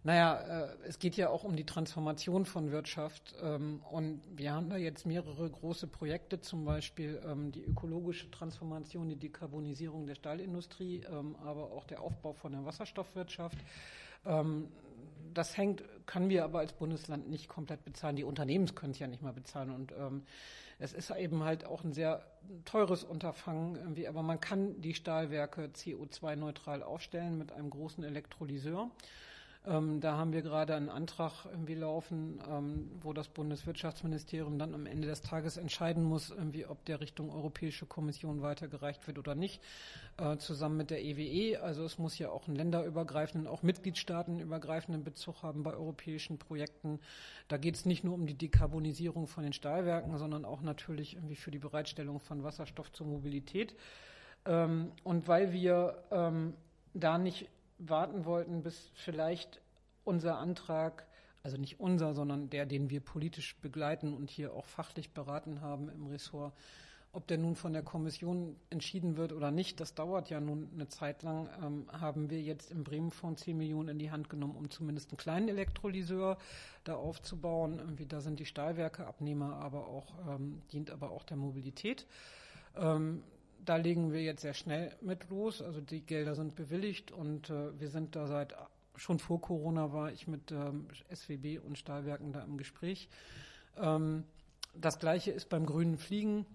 [0.02, 4.70] naja, äh, es geht ja auch um die Transformation von Wirtschaft ähm, und wir haben
[4.70, 11.02] da jetzt mehrere große Projekte, zum Beispiel ähm, die ökologische Transformation, die Dekarbonisierung der Stahlindustrie,
[11.10, 13.58] ähm, aber auch der Aufbau von der Wasserstoffwirtschaft.
[14.24, 14.68] Ähm,
[15.34, 18.16] das hängt, können wir aber als Bundesland nicht komplett bezahlen.
[18.16, 20.22] Die Unternehmen können es ja nicht mal bezahlen und ähm,
[20.80, 22.24] es ist eben halt auch ein sehr
[22.64, 28.90] teures Unterfangen, irgendwie, aber man kann die Stahlwerke CO2-neutral aufstellen mit einem großen Elektrolyseur.
[29.66, 34.86] Ähm, da haben wir gerade einen Antrag irgendwie laufen, ähm, wo das Bundeswirtschaftsministerium dann am
[34.86, 39.60] Ende des Tages entscheiden muss, irgendwie, ob der Richtung Europäische Kommission weitergereicht wird oder nicht,
[40.16, 41.20] äh, zusammen mit der EWE.
[41.20, 41.56] E.
[41.58, 46.98] Also es muss ja auch einen länderübergreifenden, auch mitgliedstaatenübergreifenden Bezug haben bei europäischen Projekten.
[47.48, 51.36] Da geht es nicht nur um die Dekarbonisierung von den Stahlwerken, sondern auch natürlich irgendwie
[51.36, 53.76] für die Bereitstellung von Wasserstoff zur Mobilität.
[54.46, 56.54] Ähm, und weil wir ähm,
[56.94, 57.46] da nicht
[57.88, 59.60] warten wollten, bis vielleicht
[60.04, 61.06] unser Antrag
[61.42, 65.88] also nicht unser, sondern der, den wir politisch begleiten und hier auch fachlich beraten haben
[65.88, 66.52] im Ressort.
[67.12, 70.86] Ob der nun von der Kommission entschieden wird oder nicht, das dauert ja nun eine
[70.86, 74.70] Zeit lang, ähm, haben wir jetzt im Bremenfonds 10 Millionen in die Hand genommen, um
[74.70, 76.38] zumindest einen kleinen Elektrolyseur
[76.84, 77.80] da aufzubauen.
[77.80, 82.06] Irgendwie da sind die Stahlwerke Abnehmer, aber auch, ähm, dient aber auch der Mobilität.
[82.76, 83.24] Ähm,
[83.64, 85.62] da legen wir jetzt sehr schnell mit los.
[85.62, 88.54] Also die Gelder sind bewilligt und äh, wir sind da seit
[88.96, 93.08] schon vor Corona war ich mit ähm, SWB und Stahlwerken da im Gespräch.
[93.76, 94.24] Ähm,
[94.74, 96.46] das gleiche ist beim grünen Fliegen.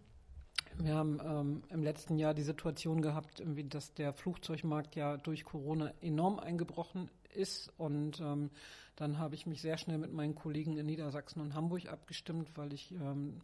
[0.77, 5.93] Wir haben ähm, im letzten Jahr die Situation gehabt, dass der Flugzeugmarkt ja durch Corona
[6.01, 7.73] enorm eingebrochen ist.
[7.77, 8.51] Und ähm,
[8.95, 12.73] dann habe ich mich sehr schnell mit meinen Kollegen in Niedersachsen und Hamburg abgestimmt, weil
[12.73, 13.41] ich ähm,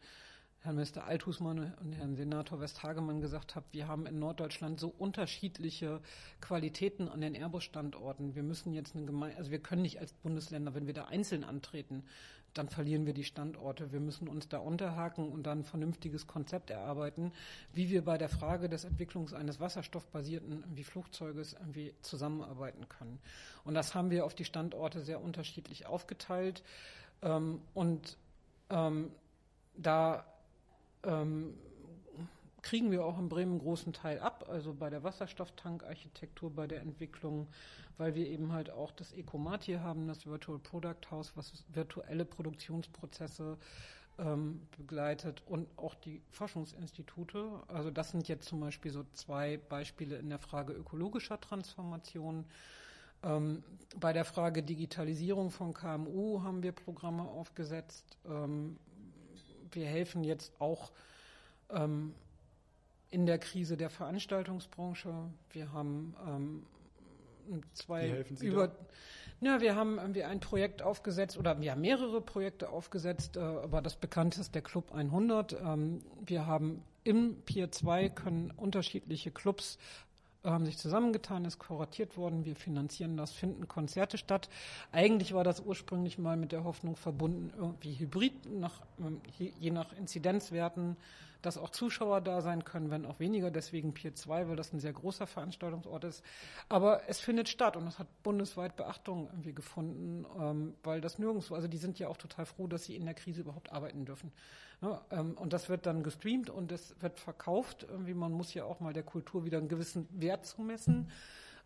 [0.64, 6.02] Herrn Minister Althusmann und Herrn Senator Westhagemann gesagt habe, wir haben in Norddeutschland so unterschiedliche
[6.40, 8.36] Qualitäten an den Airbus-Standorten.
[8.36, 11.44] Wir müssen jetzt eine Gemeinde, also wir können nicht als Bundesländer, wenn wir da einzeln
[11.44, 12.04] antreten,
[12.54, 13.92] dann verlieren wir die Standorte.
[13.92, 17.32] Wir müssen uns da unterhaken und dann ein vernünftiges Konzept erarbeiten,
[17.74, 23.20] wie wir bei der Frage des Entwicklungs eines wasserstoffbasierten wie Flugzeuges irgendwie zusammenarbeiten können.
[23.64, 26.62] Und das haben wir auf die Standorte sehr unterschiedlich aufgeteilt.
[27.24, 28.16] Ähm, und
[28.70, 29.10] ähm,
[29.76, 30.26] da
[31.04, 31.54] ähm,
[32.62, 36.82] kriegen wir auch in Bremen einen großen Teil ab, also bei der Wasserstofftankarchitektur, bei der
[36.82, 37.48] Entwicklung,
[37.98, 42.26] weil wir eben halt auch das Ecomat hier haben, das Virtual Product House, was virtuelle
[42.26, 43.58] Produktionsprozesse
[44.20, 47.48] ähm, begleitet und auch die Forschungsinstitute.
[47.68, 52.46] Also das sind jetzt zum Beispiel so zwei Beispiele in der Frage ökologischer Transformation.
[53.24, 53.64] Ähm,
[54.00, 58.18] bei der Frage Digitalisierung von KMU haben wir Programme aufgesetzt.
[58.26, 58.78] Ähm,
[59.72, 60.92] wir helfen jetzt auch
[61.70, 62.14] ähm,
[63.10, 65.14] in der Krise der Veranstaltungsbranche.
[65.52, 66.64] Wir haben ähm,
[67.74, 68.68] zwei Wie helfen Sie über.
[68.70, 68.76] da?
[69.44, 73.82] Ja, wir haben irgendwie ein Projekt aufgesetzt oder wir haben mehrere Projekte aufgesetzt, äh, aber
[73.82, 75.54] das bekannteste ist der Club 100.
[75.54, 79.80] Ähm, wir haben im Pier 2 können unterschiedliche Clubs
[80.44, 84.50] haben sich zusammengetan, ist kuratiert worden, wir finanzieren das, finden Konzerte statt.
[84.92, 89.94] Eigentlich war das ursprünglich mal mit der Hoffnung verbunden, irgendwie hybrid, nach, ähm, je nach
[89.94, 90.98] Inzidenzwerten
[91.42, 93.52] dass auch Zuschauer da sein können, wenn auch weniger.
[93.52, 96.24] Deswegen Pier 2, weil das ein sehr großer Veranstaltungsort ist.
[96.70, 101.56] Aber es findet statt und es hat bundesweit Beachtung irgendwie gefunden, ähm, weil das nirgendwo,
[101.56, 104.32] also die sind ja auch total froh, dass sie in der Krise überhaupt arbeiten dürfen.
[104.82, 107.86] Ja, ähm, und das wird dann gestreamt und es wird verkauft.
[107.90, 111.10] Irgendwie, man muss ja auch mal der Kultur wieder einen gewissen Wert zumessen.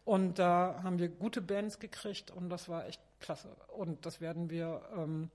[0.03, 3.55] Und da haben wir gute Bands gekriegt und das war echt klasse.
[3.75, 5.31] Und das werden wir ähm,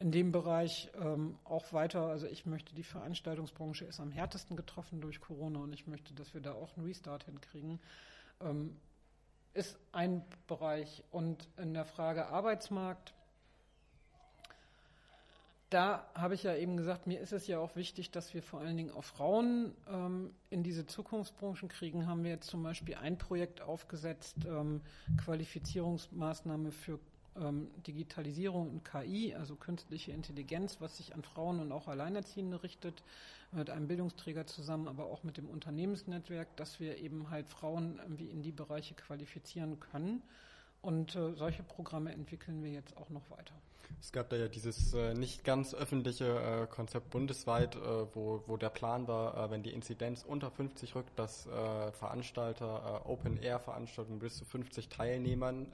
[0.00, 5.00] in dem Bereich ähm, auch weiter, also ich möchte, die Veranstaltungsbranche ist am härtesten getroffen
[5.00, 7.80] durch Corona und ich möchte, dass wir da auch einen Restart hinkriegen.
[8.40, 8.76] Ähm,
[9.54, 11.02] ist ein Bereich.
[11.10, 13.12] Und in der Frage Arbeitsmarkt,
[15.70, 18.60] da habe ich ja eben gesagt, mir ist es ja auch wichtig, dass wir vor
[18.60, 22.06] allen Dingen auch Frauen ähm, in diese Zukunftsbranchen kriegen.
[22.06, 24.80] Haben wir jetzt zum Beispiel ein Projekt aufgesetzt, ähm,
[25.18, 26.98] Qualifizierungsmaßnahme für
[27.40, 33.02] ähm, Digitalisierung und KI, also künstliche Intelligenz, was sich an Frauen und auch Alleinerziehende richtet,
[33.52, 38.26] mit einem Bildungsträger zusammen, aber auch mit dem Unternehmensnetzwerk, dass wir eben halt Frauen irgendwie
[38.26, 40.22] in die Bereiche qualifizieren können.
[40.80, 43.54] Und äh, solche Programme entwickeln wir jetzt auch noch weiter.
[44.00, 47.78] Es gab da ja dieses äh, nicht ganz öffentliche äh, Konzept bundesweit, äh,
[48.14, 53.06] wo, wo der Plan war, äh, wenn die Inzidenz unter 50 rückt, dass äh, Veranstalter
[53.06, 55.66] Open-Air-Veranstaltungen bis zu 50 Teilnehmern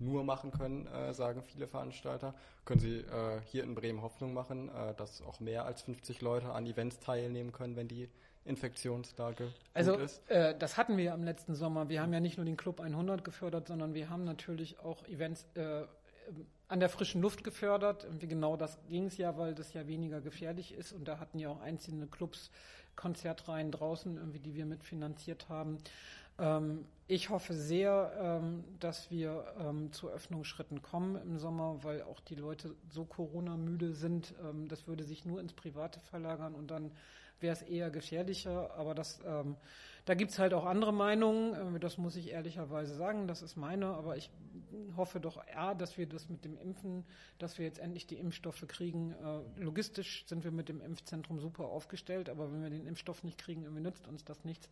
[0.00, 2.34] nur machen können, äh, sagen viele Veranstalter.
[2.64, 6.50] Können Sie äh, hier in Bremen Hoffnung machen, äh, dass auch mehr als 50 Leute
[6.52, 8.08] an Events teilnehmen können, wenn die
[8.44, 10.22] Infektionslage also, gut ist?
[10.30, 11.88] Also das hatten wir am letzten Sommer.
[11.88, 15.46] Wir haben ja nicht nur den Club 100 gefördert, sondern wir haben natürlich auch Events
[15.54, 15.84] äh,
[16.68, 18.06] an der frischen Luft gefördert.
[18.18, 20.92] Wie genau das ging es ja, weil das ja weniger gefährlich ist.
[20.92, 22.50] Und da hatten ja auch einzelne Clubs
[22.96, 25.78] Konzertreihen draußen, irgendwie, die wir mitfinanziert haben.
[26.38, 32.18] Ähm, ich hoffe sehr, ähm, dass wir ähm, zu Öffnungsschritten kommen im Sommer, weil auch
[32.20, 34.34] die Leute so Corona-müde sind.
[34.42, 36.90] Ähm, das würde sich nur ins Private verlagern und dann
[37.40, 38.74] wäre es eher gefährlicher.
[38.76, 39.56] Aber das, ähm,
[40.04, 41.76] da gibt es halt auch andere Meinungen.
[41.76, 43.28] Äh, das muss ich ehrlicherweise sagen.
[43.28, 43.86] Das ist meine.
[43.86, 44.30] Aber ich
[44.96, 47.04] hoffe doch eher, dass wir das mit dem Impfen,
[47.38, 49.12] dass wir jetzt endlich die Impfstoffe kriegen.
[49.12, 53.38] Äh, logistisch sind wir mit dem Impfzentrum super aufgestellt, aber wenn wir den Impfstoff nicht
[53.38, 54.68] kriegen, irgendwie nützt uns das nichts.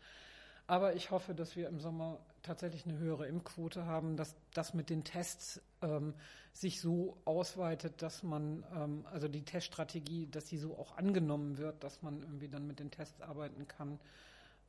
[0.66, 4.88] Aber ich hoffe, dass wir im Sommer tatsächlich eine höhere Impfquote haben, dass das mit
[4.88, 6.14] den Tests ähm,
[6.53, 11.83] sich so ausweitet, dass man, ähm, also die Teststrategie, dass sie so auch angenommen wird,
[11.85, 13.98] dass man irgendwie dann mit den Tests arbeiten kann.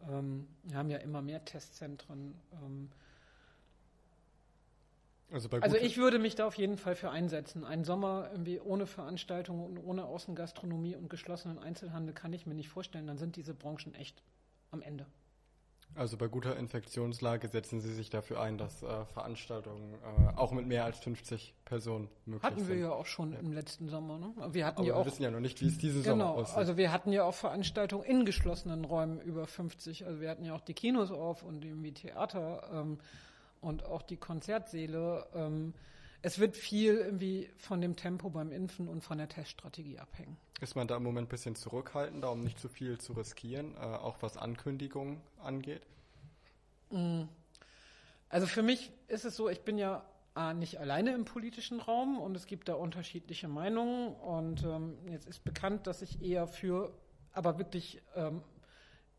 [0.10, 2.36] Ähm, wir haben ja immer mehr Testzentren.
[2.54, 2.90] Ähm,
[5.32, 7.66] Also, also, ich würde mich da auf jeden Fall für einsetzen.
[7.66, 12.70] Ein Sommer irgendwie ohne Veranstaltungen und ohne Außengastronomie und geschlossenen Einzelhandel kann ich mir nicht
[12.70, 13.08] vorstellen.
[13.08, 14.22] Dann sind diese Branchen echt
[14.70, 15.08] am Ende.
[15.94, 20.68] Also bei guter Infektionslage setzen Sie sich dafür ein, dass äh, Veranstaltungen äh, auch mit
[20.68, 22.66] mehr als 50 Personen möglich hatten sind.
[22.66, 23.40] Hatten wir ja auch schon ja.
[23.40, 24.20] im letzten Sommer.
[24.20, 24.34] Ne?
[24.52, 26.58] Wir hatten Aber ja wir wissen ja noch nicht, wie es diese genau, Sommer aussieht.
[26.58, 30.06] Also wir hatten ja auch Veranstaltungen in geschlossenen Räumen über 50.
[30.06, 32.98] Also wir hatten ja auch die Kinos auf und irgendwie Theater ähm,
[33.62, 35.28] und auch die Konzertsäle.
[35.34, 35.74] Ähm,
[36.26, 40.38] es wird viel irgendwie von dem Tempo beim Impfen und von der Teststrategie abhängen.
[40.60, 43.82] Ist man da im Moment ein bisschen zurückhaltender, um nicht zu viel zu riskieren, äh,
[43.82, 45.84] auch was Ankündigungen angeht?
[46.90, 47.26] Mm.
[48.28, 50.04] Also für mich ist es so, ich bin ja
[50.56, 55.44] nicht alleine im politischen Raum und es gibt da unterschiedliche Meinungen und ähm, jetzt ist
[55.44, 56.92] bekannt, dass ich eher für
[57.34, 58.42] aber wirklich ähm,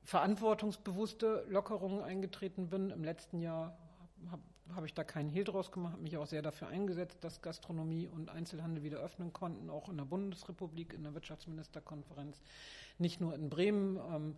[0.02, 2.90] verantwortungsbewusste Lockerungen eingetreten bin.
[2.90, 3.78] Im letzten Jahr
[4.30, 4.42] habe
[4.74, 8.08] habe ich da keinen Hehl draus gemacht, habe mich auch sehr dafür eingesetzt, dass Gastronomie
[8.08, 12.40] und Einzelhandel wieder öffnen konnten, auch in der Bundesrepublik, in der Wirtschaftsministerkonferenz,
[12.98, 13.96] nicht nur in Bremen.
[13.96, 14.36] Ähm,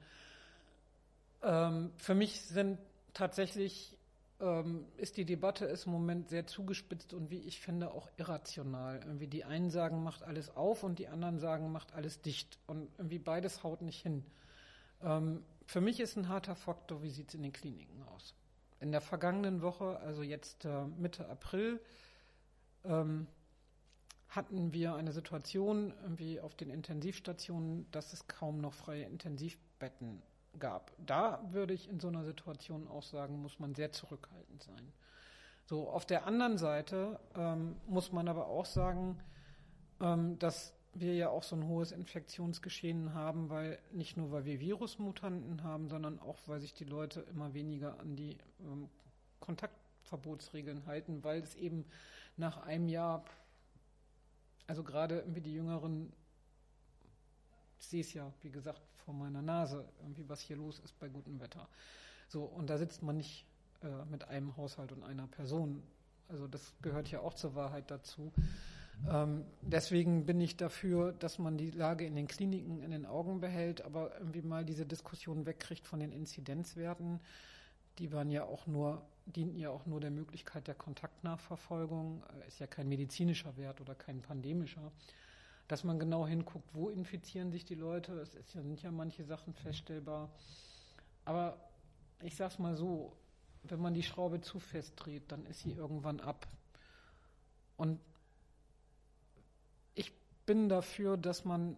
[1.42, 2.78] ähm, für mich sind
[3.14, 3.98] tatsächlich
[4.40, 9.00] ähm, ist die Debatte ist im Moment sehr zugespitzt und wie ich finde auch irrational.
[9.04, 12.58] Irgendwie die einen sagen, macht alles auf und die anderen sagen, macht alles dicht.
[12.66, 14.24] Und irgendwie beides haut nicht hin.
[15.02, 18.34] Ähm, für mich ist ein harter Faktor, wie sieht es in den Kliniken aus?
[18.80, 21.80] In der vergangenen Woche, also jetzt äh, Mitte April,
[22.84, 23.26] ähm,
[24.28, 30.22] hatten wir eine Situation irgendwie auf den Intensivstationen, dass es kaum noch freie Intensivbetten
[30.58, 30.92] gab.
[30.98, 34.92] Da würde ich in so einer Situation auch sagen, muss man sehr zurückhaltend sein.
[35.66, 39.18] So, auf der anderen Seite ähm, muss man aber auch sagen,
[40.00, 44.60] ähm, dass wir ja auch so ein hohes Infektionsgeschehen haben, weil nicht nur weil wir
[44.60, 48.88] Virusmutanten haben, sondern auch weil sich die Leute immer weniger an die ähm,
[49.40, 51.84] Kontaktverbotsregeln halten, weil es eben
[52.36, 53.24] nach einem Jahr,
[54.66, 56.12] also gerade irgendwie die Jüngeren,
[57.78, 61.08] ich sehe es ja, wie gesagt, vor meiner Nase, irgendwie was hier los ist bei
[61.08, 61.68] gutem Wetter.
[62.28, 63.46] So, und da sitzt man nicht
[63.82, 65.82] äh, mit einem Haushalt und einer Person.
[66.28, 68.32] Also das gehört ja auch zur Wahrheit dazu.
[69.06, 73.40] Ähm, deswegen bin ich dafür, dass man die Lage in den Kliniken in den Augen
[73.40, 77.20] behält, aber irgendwie mal diese Diskussion wegkriegt von den Inzidenzwerten.
[77.98, 82.22] Die waren ja auch nur, dienten ja auch nur der Möglichkeit der Kontaktnachverfolgung.
[82.42, 84.92] Äh, ist ja kein medizinischer Wert oder kein pandemischer.
[85.68, 88.14] Dass man genau hinguckt, wo infizieren sich die Leute.
[88.20, 90.30] Es ja, sind ja manche Sachen feststellbar.
[91.24, 91.58] Aber
[92.22, 93.16] ich sag's mal so,
[93.64, 96.48] wenn man die Schraube zu fest dreht, dann ist sie irgendwann ab.
[97.76, 98.00] Und
[100.48, 101.76] bin dafür, dass man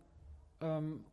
[0.61, 1.05] ähm,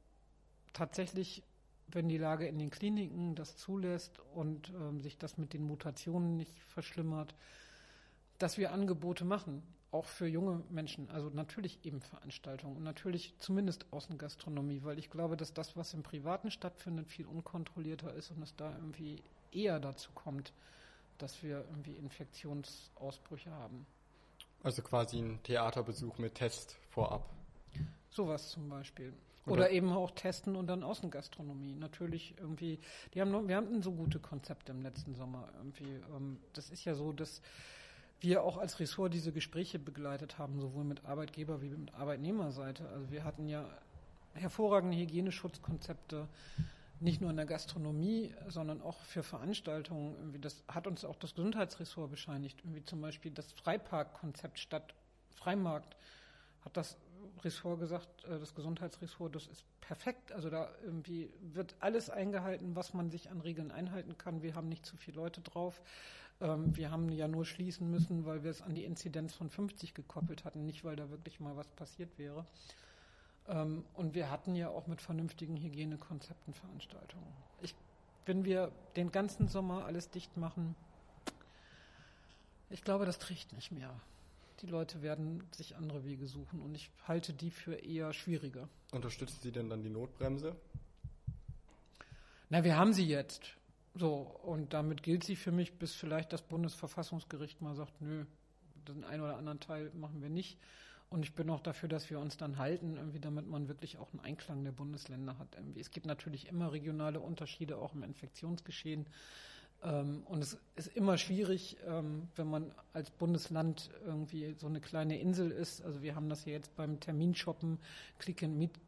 [0.73, 1.41] tatsächlich,
[1.87, 6.37] wenn die Lage in den Kliniken das zulässt und ähm, sich das mit den Mutationen
[6.37, 7.33] nicht verschlimmert,
[8.37, 11.09] dass wir Angebote machen, auch für junge Menschen.
[11.09, 16.03] Also natürlich eben Veranstaltungen und natürlich zumindest Außengastronomie, weil ich glaube, dass das, was im
[16.03, 20.53] Privaten stattfindet, viel unkontrollierter ist und es da irgendwie eher dazu kommt,
[21.17, 23.87] dass wir irgendwie Infektionsausbrüche haben.
[24.61, 27.27] Also quasi ein Theaterbesuch mit Test vorab.
[28.09, 29.13] Sowas zum Beispiel.
[29.45, 31.75] Oder, Oder, eben auch testen und dann Außengastronomie.
[31.75, 32.79] Natürlich irgendwie,
[33.13, 36.01] die haben noch, wir hatten so gute Konzepte im letzten Sommer irgendwie.
[36.15, 37.41] Ähm, das ist ja so, dass
[38.19, 42.87] wir auch als Ressort diese Gespräche begleitet haben, sowohl mit Arbeitgeber wie mit Arbeitnehmerseite.
[42.89, 43.69] Also wir hatten ja
[44.33, 46.27] hervorragende Hygieneschutzkonzepte,
[46.99, 50.15] nicht nur in der Gastronomie, sondern auch für Veranstaltungen.
[50.17, 52.59] Irgendwie das hat uns auch das Gesundheitsressort bescheinigt.
[52.63, 54.93] Irgendwie zum Beispiel das Freiparkkonzept statt
[55.35, 55.95] Freimarkt
[56.65, 56.97] hat das
[57.43, 60.31] Ressort gesagt, äh, das Gesundheitsressort, das ist perfekt.
[60.31, 64.41] Also da irgendwie wird alles eingehalten, was man sich an Regeln einhalten kann.
[64.41, 65.81] Wir haben nicht zu viele Leute drauf.
[66.41, 69.93] Ähm, wir haben ja nur schließen müssen, weil wir es an die Inzidenz von 50
[69.93, 72.45] gekoppelt hatten, nicht weil da wirklich mal was passiert wäre.
[73.47, 77.33] Ähm, und wir hatten ja auch mit vernünftigen Hygienekonzepten Veranstaltungen.
[77.61, 77.75] Ich,
[78.25, 80.75] wenn wir den ganzen Sommer alles dicht machen,
[82.69, 83.93] ich glaube, das trägt nicht mehr.
[84.61, 88.67] Die Leute werden sich andere Wege suchen und ich halte die für eher schwieriger.
[88.91, 90.55] Unterstützen Sie denn dann die Notbremse?
[92.49, 93.57] Na, wir haben sie jetzt.
[93.93, 98.25] So, und damit gilt sie für mich, bis vielleicht das Bundesverfassungsgericht mal sagt, nö,
[98.87, 100.57] den einen oder anderen Teil machen wir nicht.
[101.09, 104.11] Und ich bin auch dafür, dass wir uns dann halten, irgendwie, damit man wirklich auch
[104.11, 105.55] einen Einklang der Bundesländer hat.
[105.55, 105.79] Irgendwie.
[105.79, 109.05] Es gibt natürlich immer regionale Unterschiede, auch im Infektionsgeschehen.
[109.83, 115.19] Ähm, und es ist immer schwierig, ähm, wenn man als Bundesland irgendwie so eine kleine
[115.19, 115.83] Insel ist.
[115.83, 117.77] Also wir haben das ja jetzt beim Terminshoppen
[118.17, 118.79] Click and Meet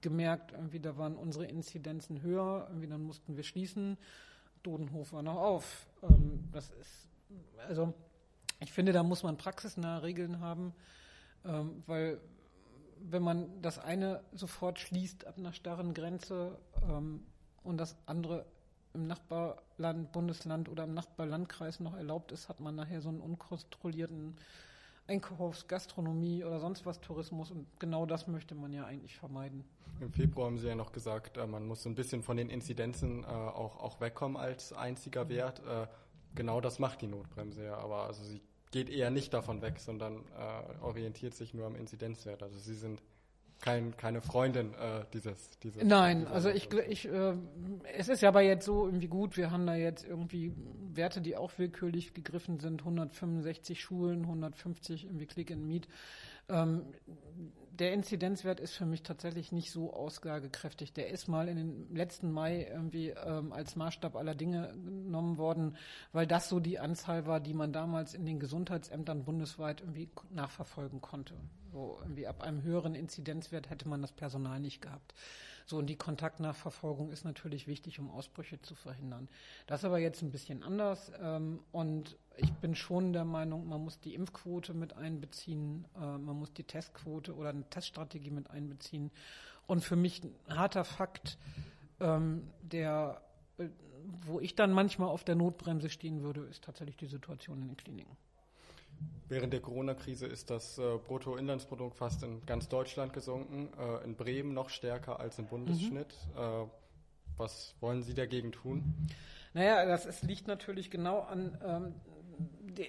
[0.00, 3.98] gemerkt, irgendwie da waren unsere Inzidenzen höher, irgendwie dann mussten wir schließen.
[4.62, 5.86] Dodenhof war noch auf.
[6.02, 7.08] Ähm, das ist,
[7.68, 7.92] also
[8.62, 10.74] Ich finde, da muss man praxisnahe Regeln haben,
[11.86, 12.20] weil
[12.98, 16.58] wenn man das eine sofort schließt ab einer starren Grenze
[17.62, 18.44] und das andere
[18.94, 24.36] im Nachbarland, Bundesland oder im Nachbarlandkreis noch erlaubt ist, hat man nachher so einen unkontrollierten
[25.06, 29.64] Einkaufs-, Gastronomie oder sonst was Tourismus und genau das möchte man ja eigentlich vermeiden.
[30.00, 32.48] Im Februar haben Sie ja noch gesagt, äh, man muss so ein bisschen von den
[32.48, 35.28] Inzidenzen äh, auch, auch wegkommen als einziger.
[35.28, 35.60] Wert.
[35.66, 35.86] Äh,
[36.34, 40.24] genau das macht die Notbremse ja, aber also sie geht eher nicht davon weg, sondern
[40.80, 42.40] orientiert sich nur am Inzidenzwert.
[42.40, 43.02] Also Sie sind
[43.60, 45.82] kein, keine Freundin äh, dieses, dieses.
[45.82, 47.34] Nein, also ich, ich äh,
[47.96, 50.52] es ist ja aber jetzt so irgendwie gut, wir haben da jetzt irgendwie
[50.92, 55.88] Werte, die auch willkürlich gegriffen sind, 165 Schulen, 150 irgendwie Click and Meet.
[56.48, 56.82] Ähm,
[57.80, 60.92] der Inzidenzwert ist für mich tatsächlich nicht so aussagekräftig.
[60.92, 65.76] Der ist mal in den letzten Mai irgendwie ähm, als Maßstab aller Dinge genommen worden,
[66.12, 71.00] weil das so die Anzahl war, die man damals in den Gesundheitsämtern bundesweit irgendwie nachverfolgen
[71.00, 71.34] konnte.
[71.72, 75.14] So irgendwie ab einem höheren Inzidenzwert hätte man das Personal nicht gehabt.
[75.70, 79.28] So, und die Kontaktnachverfolgung ist natürlich wichtig, um Ausbrüche zu verhindern.
[79.68, 81.12] Das ist aber jetzt ein bisschen anders.
[81.22, 86.38] Ähm, und ich bin schon der Meinung, man muss die Impfquote mit einbeziehen, äh, man
[86.38, 89.10] muss die Testquote oder eine Teststrategie mit einbeziehen.
[89.66, 91.38] Und für mich ein harter Fakt,
[92.00, 93.20] ähm, der,
[93.58, 93.68] äh,
[94.26, 97.76] wo ich dann manchmal auf der Notbremse stehen würde, ist tatsächlich die Situation in den
[97.76, 98.16] Kliniken.
[99.28, 104.52] Während der Corona-Krise ist das äh, Bruttoinlandsprodukt fast in ganz Deutschland gesunken, äh, in Bremen
[104.52, 106.14] noch stärker als im Bundesschnitt.
[106.34, 106.40] Mhm.
[106.40, 106.66] Äh,
[107.36, 108.82] was wollen Sie dagegen tun?
[109.54, 111.94] Naja, das ist, liegt natürlich genau an ähm,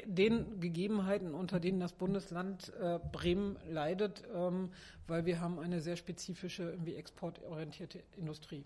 [0.05, 4.69] den Gegebenheiten, unter denen das Bundesland äh, Bremen leidet, ähm,
[5.07, 8.63] weil wir haben eine sehr spezifische, irgendwie exportorientierte Industrie.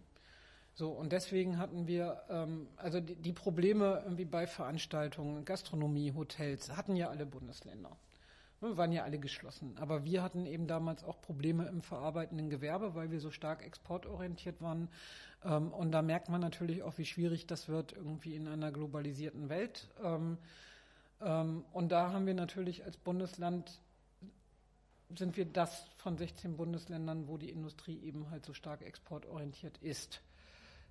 [0.73, 6.75] So, und deswegen hatten wir, ähm, also die, die, Probleme irgendwie bei Veranstaltungen, Gastronomie, Hotels,
[6.75, 7.95] hatten ja alle Bundesländer.
[8.59, 9.75] Wir ne, waren ja alle geschlossen.
[9.79, 14.61] Aber wir hatten eben damals auch Probleme im verarbeitenden Gewerbe, weil wir so stark exportorientiert
[14.61, 14.89] waren.
[15.45, 19.47] Ähm, und da merkt man natürlich auch, wie schwierig das wird irgendwie in einer globalisierten
[19.47, 19.87] Welt.
[21.21, 23.81] Ähm, und da haben wir natürlich als Bundesland
[25.15, 30.21] sind wir das von 16 Bundesländern, wo die Industrie eben halt so stark exportorientiert ist.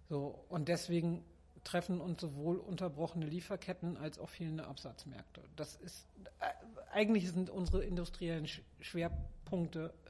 [0.08, 1.24] So, und deswegen
[1.64, 5.42] treffen uns sowohl unterbrochene Lieferketten als auch fehlende Absatzmärkte.
[5.56, 6.06] Das ist
[6.40, 6.46] äh,
[6.92, 8.46] eigentlich sind unsere industriellen
[8.80, 9.33] Schwerpunkte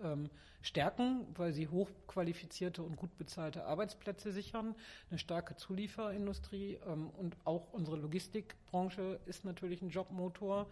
[0.03, 0.31] ähm,
[0.63, 4.75] Stärken, weil sie hochqualifizierte und gut bezahlte Arbeitsplätze sichern,
[5.11, 10.67] eine starke Zulieferindustrie ähm, und auch unsere Logistikbranche ist natürlich ein Jobmotor.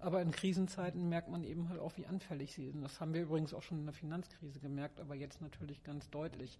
[0.00, 2.82] Aber in Krisenzeiten merkt man eben halt auch, wie anfällig sie sind.
[2.82, 6.58] Das haben wir übrigens auch schon in der Finanzkrise gemerkt, aber jetzt natürlich ganz deutlich.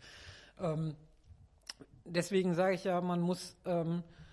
[0.58, 0.96] Ähm,
[2.04, 4.27] deswegen sage ich ja, man muss ähm, äh,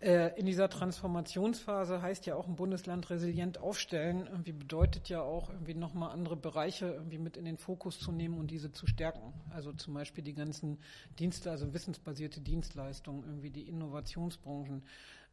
[0.00, 4.26] in dieser Transformationsphase heißt ja auch ein Bundesland resilient aufstellen.
[4.30, 8.38] Irgendwie bedeutet ja auch irgendwie nochmal andere Bereiche irgendwie mit in den Fokus zu nehmen
[8.38, 9.34] und diese zu stärken.
[9.50, 10.78] Also zum Beispiel die ganzen
[11.18, 14.82] Dienste, also wissensbasierte Dienstleistungen, irgendwie die Innovationsbranchen.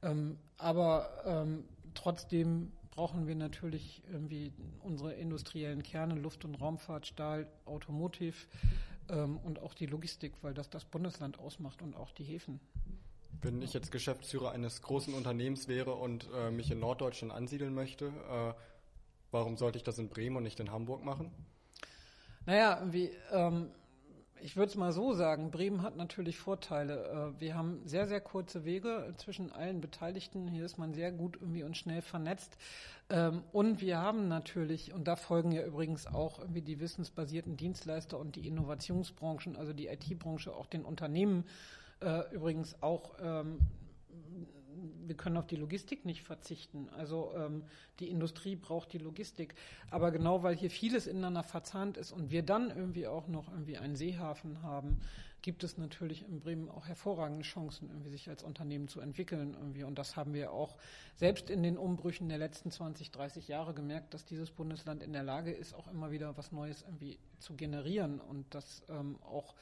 [0.01, 4.51] Ähm, aber ähm, trotzdem brauchen wir natürlich irgendwie
[4.81, 8.35] unsere industriellen Kerne, Luft- und Raumfahrt, Stahl, Automotive
[9.09, 12.59] ähm, und auch die Logistik, weil das das Bundesland ausmacht und auch die Häfen.
[13.41, 18.05] Wenn ich jetzt Geschäftsführer eines großen Unternehmens wäre und äh, mich in Norddeutschland ansiedeln möchte,
[18.05, 18.53] äh,
[19.31, 21.31] warum sollte ich das in Bremen und nicht in Hamburg machen?
[22.45, 23.69] Naja, wie, ähm,
[24.41, 27.33] ich würde es mal so sagen, Bremen hat natürlich Vorteile.
[27.37, 30.47] Äh, wir haben sehr, sehr kurze Wege zwischen allen Beteiligten.
[30.47, 32.57] Hier ist man sehr gut irgendwie und schnell vernetzt.
[33.09, 38.19] Ähm, und wir haben natürlich, und da folgen ja übrigens auch irgendwie die wissensbasierten Dienstleister
[38.19, 41.45] und die Innovationsbranchen, also die IT-Branche, auch den Unternehmen
[42.01, 43.59] äh, übrigens auch ähm,
[45.07, 46.89] wir können auf die Logistik nicht verzichten.
[46.89, 47.63] Also ähm,
[47.99, 49.55] die Industrie braucht die Logistik.
[49.89, 53.77] Aber genau weil hier vieles ineinander verzahnt ist und wir dann irgendwie auch noch irgendwie
[53.77, 54.99] einen Seehafen haben,
[55.41, 59.55] gibt es natürlich in Bremen auch hervorragende Chancen, irgendwie sich als Unternehmen zu entwickeln.
[59.57, 59.83] Irgendwie.
[59.83, 60.75] Und das haben wir auch
[61.15, 65.23] selbst in den Umbrüchen der letzten 20, 30 Jahre gemerkt, dass dieses Bundesland in der
[65.23, 69.53] Lage ist, auch immer wieder was Neues irgendwie zu generieren und dass ähm, auch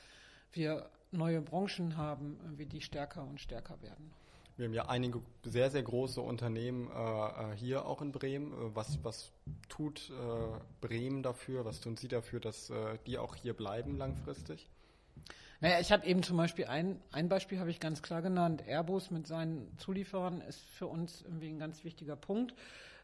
[0.55, 4.11] wir neue Branchen haben, irgendwie, die stärker und stärker werden.
[4.57, 8.53] Wir haben ja einige sehr, sehr große Unternehmen äh, äh hier auch in Bremen.
[8.53, 9.31] Äh, was, was
[9.67, 11.65] tut äh, Bremen dafür?
[11.65, 14.69] Was tun Sie dafür, dass äh, die auch hier bleiben langfristig?
[15.59, 18.63] Naja, ich habe eben zum Beispiel ein, ein Beispiel habe ich ganz klar genannt.
[18.65, 22.53] Airbus mit seinen Zulieferern ist für uns irgendwie ein ganz wichtiger Punkt.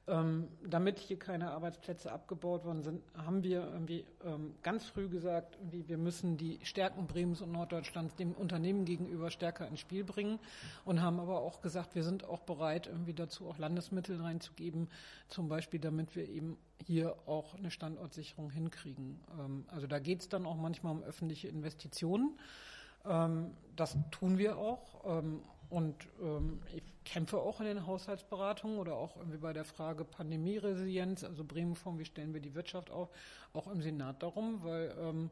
[0.07, 5.59] Ähm, damit hier keine Arbeitsplätze abgebaut worden sind, haben wir irgendwie ähm, ganz früh gesagt,
[5.69, 10.39] wir müssen die Stärken Bremens und Norddeutschlands dem Unternehmen gegenüber stärker ins Spiel bringen
[10.85, 14.89] und haben aber auch gesagt, wir sind auch bereit, irgendwie dazu auch Landesmittel reinzugeben,
[15.27, 19.19] zum Beispiel damit wir eben hier auch eine Standortsicherung hinkriegen.
[19.39, 22.39] Ähm, also da geht es dann auch manchmal um öffentliche Investitionen.
[23.05, 25.19] Ähm, das tun wir auch.
[25.19, 30.05] Ähm, und ähm, ich kämpfe auch in den Haushaltsberatungen oder auch irgendwie bei der Frage
[30.05, 33.09] Pandemieresilienz, also Bremenform, wie stellen wir die Wirtschaft auf,
[33.53, 35.31] auch im Senat darum, weil ähm,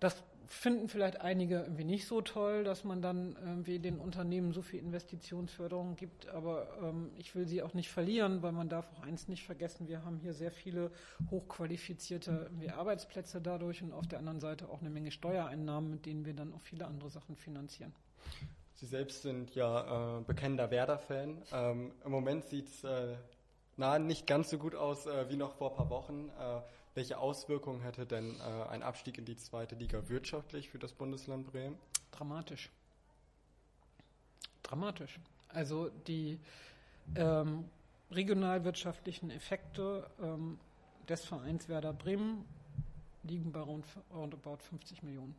[0.00, 4.62] das finden vielleicht einige irgendwie nicht so toll, dass man dann irgendwie den Unternehmen so
[4.62, 9.02] viel Investitionsförderung gibt, aber ähm, ich will sie auch nicht verlieren, weil man darf auch
[9.02, 10.90] eins nicht vergessen, wir haben hier sehr viele
[11.30, 16.34] hochqualifizierte Arbeitsplätze dadurch und auf der anderen Seite auch eine Menge Steuereinnahmen, mit denen wir
[16.34, 17.94] dann auch viele andere Sachen finanzieren.
[18.74, 21.42] Sie selbst sind ja äh, bekennender Werder-Fan.
[21.52, 25.70] Ähm, Im Moment sieht es äh, nicht ganz so gut aus äh, wie noch vor
[25.70, 26.28] ein paar Wochen.
[26.30, 26.60] Äh,
[26.94, 31.46] welche Auswirkungen hätte denn äh, ein Abstieg in die zweite Liga wirtschaftlich für das Bundesland
[31.46, 31.76] Bremen?
[32.12, 32.70] Dramatisch.
[34.62, 35.18] Dramatisch.
[35.48, 36.40] Also die
[37.16, 37.68] ähm,
[38.10, 40.58] regionalwirtschaftlichen Effekte ähm,
[41.08, 42.44] des Vereins Werder Bremen
[43.22, 45.34] liegen bei rund, rund about 50 Millionen.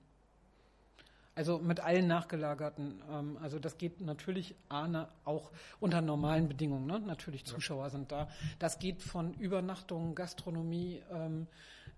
[1.36, 3.04] Also mit allen nachgelagerten.
[3.12, 6.88] Ähm, also das geht natürlich auch unter normalen Bedingungen.
[6.88, 7.00] Ne?
[7.02, 8.30] Natürlich Zuschauer sind da.
[8.58, 11.48] Das geht von Übernachtungen, Gastronomie ähm,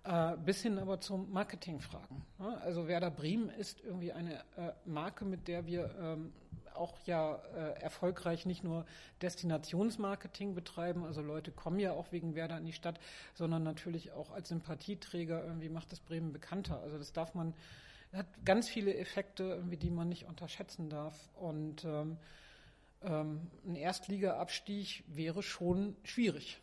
[0.03, 2.23] äh, bis hin aber zum Marketingfragen.
[2.39, 2.59] Ne?
[2.61, 6.33] Also Werder Bremen ist irgendwie eine äh, Marke, mit der wir ähm,
[6.73, 8.85] auch ja äh, erfolgreich nicht nur
[9.21, 12.99] Destinationsmarketing betreiben, also Leute kommen ja auch wegen Werder in die Stadt,
[13.33, 16.79] sondern natürlich auch als Sympathieträger irgendwie macht das Bremen bekannter.
[16.81, 17.53] Also das darf man
[18.13, 21.29] hat ganz viele Effekte, die man nicht unterschätzen darf.
[21.35, 22.17] Und ähm,
[23.03, 26.59] ähm, ein Erstliga-Abstieg wäre schon schwierig.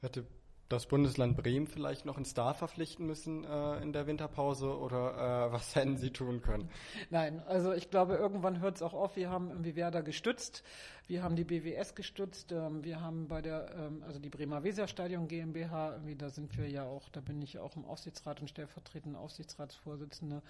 [0.00, 0.26] Hätte
[0.70, 5.52] das Bundesland Bremen vielleicht noch einen Star verpflichten müssen äh, in der Winterpause oder äh,
[5.52, 6.70] was hätten Sie tun können?
[7.10, 9.16] Nein, also ich glaube, irgendwann hört es auch auf.
[9.16, 10.62] Wir haben irgendwie Werder gestützt,
[11.08, 15.26] wir haben die BWS gestützt, ähm, wir haben bei der, ähm, also die Bremer Weserstadion
[15.26, 19.18] GmbH, irgendwie, da sind wir ja auch, da bin ich auch im Aufsichtsrat und stellvertretende
[19.18, 20.40] Aufsichtsratsvorsitzende.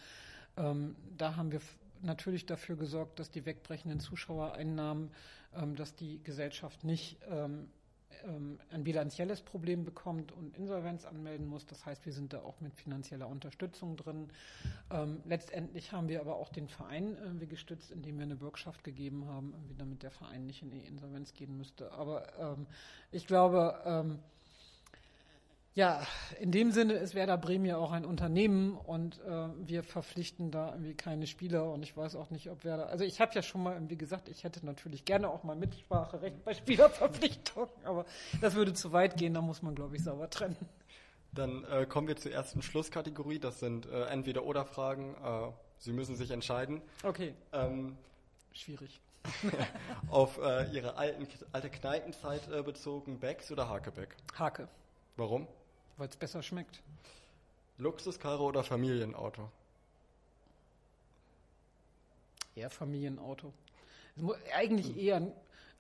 [0.58, 1.60] Ähm, da haben wir
[2.02, 5.10] natürlich dafür gesorgt, dass die wegbrechenden Zuschauereinnahmen,
[5.54, 7.70] ähm, dass die Gesellschaft nicht ähm,
[8.26, 11.66] ähm, ein bilanzielles Problem bekommt und Insolvenz anmelden muss.
[11.66, 14.28] Das heißt, wir sind da auch mit finanzieller Unterstützung drin.
[14.90, 19.26] Ähm, letztendlich haben wir aber auch den Verein irgendwie gestützt, indem wir eine Bürgschaft gegeben
[19.26, 21.92] haben, damit der Verein nicht in die Insolvenz gehen müsste.
[21.92, 22.66] Aber ähm,
[23.10, 24.18] ich glaube, ähm,
[25.74, 26.02] ja,
[26.40, 30.72] in dem Sinne ist Werder Bremen ja auch ein Unternehmen und äh, wir verpflichten da
[30.72, 32.88] irgendwie keine Spieler und ich weiß auch nicht, ob Werder.
[32.88, 36.44] Also ich habe ja schon mal irgendwie gesagt, ich hätte natürlich gerne auch mal Mitspracherecht
[36.44, 38.04] bei Spielerverpflichtungen, aber
[38.40, 40.56] das würde zu weit gehen, da muss man, glaube ich, sauber trennen.
[41.32, 45.14] Dann äh, kommen wir zur ersten Schlusskategorie, das sind äh, entweder oder Fragen.
[45.22, 46.82] Äh, Sie müssen sich entscheiden.
[47.04, 47.32] Okay.
[47.52, 47.96] Ähm,
[48.52, 49.00] Schwierig.
[50.10, 54.16] auf äh, Ihre alten, alte Kneipenzeit äh, bezogen, Becks oder Hakebeck?
[54.36, 54.68] Hake.
[55.16, 55.46] Warum?
[56.00, 56.80] Weil es besser schmeckt.
[57.78, 59.48] Luxuskarre oder Familienauto?
[62.56, 63.52] Eher Familienauto.
[64.54, 65.30] Eigentlich eher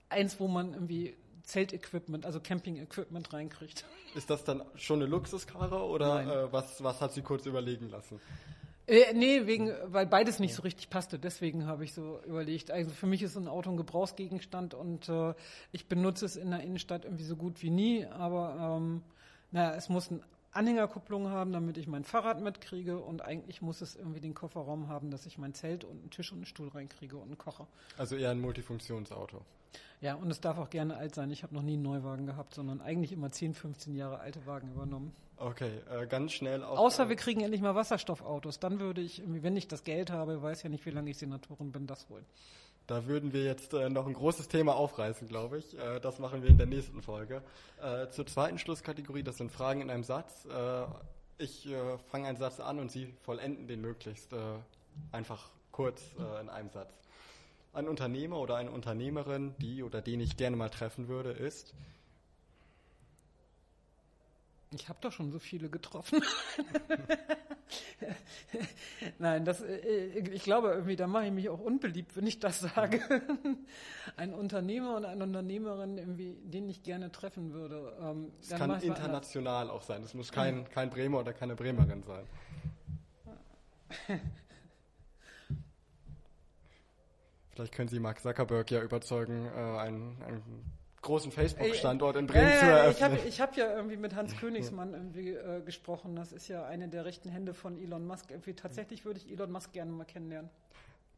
[0.08, 3.84] eins, wo man irgendwie Zeltequipment, also Camping-Equipment reinkriegt.
[4.14, 8.20] Ist das dann schon eine Luxuskarre oder äh, was, was hat sie kurz überlegen lassen?
[8.86, 11.18] Äh, nee, wegen, weil beides nicht so richtig passte.
[11.18, 12.70] Deswegen habe ich so überlegt.
[12.70, 15.34] Also für mich ist ein Auto ein Gebrauchsgegenstand und äh,
[15.72, 18.04] ich benutze es in der Innenstadt irgendwie so gut wie nie.
[18.06, 19.02] Aber ähm,
[19.52, 20.20] naja, es muss eine
[20.52, 25.10] Anhängerkupplung haben, damit ich mein Fahrrad mitkriege und eigentlich muss es irgendwie den Kofferraum haben,
[25.10, 27.68] dass ich mein Zelt und einen Tisch und einen Stuhl reinkriege und einen Kocher.
[27.96, 29.42] Also eher ein Multifunktionsauto.
[30.00, 31.30] Ja, und es darf auch gerne alt sein.
[31.30, 34.70] Ich habe noch nie einen Neuwagen gehabt, sondern eigentlich immer 10, 15 Jahre alte Wagen
[34.72, 35.12] übernommen.
[35.36, 36.78] Okay, äh, ganz schnell auf.
[36.78, 38.58] Außer wir kriegen endlich mal Wasserstoffautos.
[38.58, 41.70] Dann würde ich, wenn ich das Geld habe, weiß ja nicht, wie lange ich Senatorin
[41.70, 42.24] bin, das holen.
[42.86, 45.78] Da würden wir jetzt äh, noch ein großes Thema aufreißen, glaube ich.
[45.78, 47.42] Äh, das machen wir in der nächsten Folge.
[47.80, 50.46] Äh, zur zweiten Schlusskategorie, das sind Fragen in einem Satz.
[50.46, 50.86] Äh,
[51.38, 54.36] ich äh, fange einen Satz an und Sie vollenden den möglichst äh,
[55.12, 56.02] einfach kurz
[56.42, 56.92] in einem Satz.
[57.72, 61.72] Ein Unternehmer oder eine Unternehmerin, die oder den ich gerne mal treffen würde, ist
[64.72, 66.22] ich habe doch schon so viele getroffen.
[69.18, 72.60] Nein, das, äh, ich glaube irgendwie, da mache ich mich auch unbeliebt, wenn ich das
[72.60, 73.00] sage.
[74.16, 77.96] Ein Unternehmer und eine Unternehmerin, irgendwie, den ich gerne treffen würde.
[78.00, 80.02] Ähm, es kann international auch sein.
[80.02, 82.26] Es muss kein, kein Bremer oder keine Bremerin sein.
[87.52, 90.42] Vielleicht können Sie Mark Zuckerberg ja überzeugen, äh, ein, ein
[91.02, 93.18] großen Facebook-Standort in Bremen äh, zu eröffnen.
[93.26, 96.16] Ich habe hab ja irgendwie mit Hans Königsmann irgendwie äh, gesprochen.
[96.16, 98.30] Das ist ja eine der rechten Hände von Elon Musk.
[98.30, 100.50] Irgendwie tatsächlich würde ich Elon Musk gerne mal kennenlernen.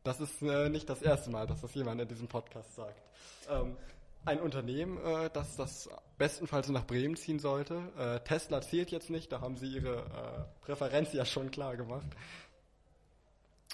[0.04, 3.00] Das ist äh, nicht das erste Mal, dass das jemand in diesem Podcast sagt.
[3.48, 3.76] Ähm,
[4.24, 7.82] ein Unternehmen, äh, das das bestenfalls nach Bremen ziehen sollte.
[7.98, 12.06] Äh, Tesla zählt jetzt nicht, da haben sie ihre äh, Präferenz ja schon klar gemacht.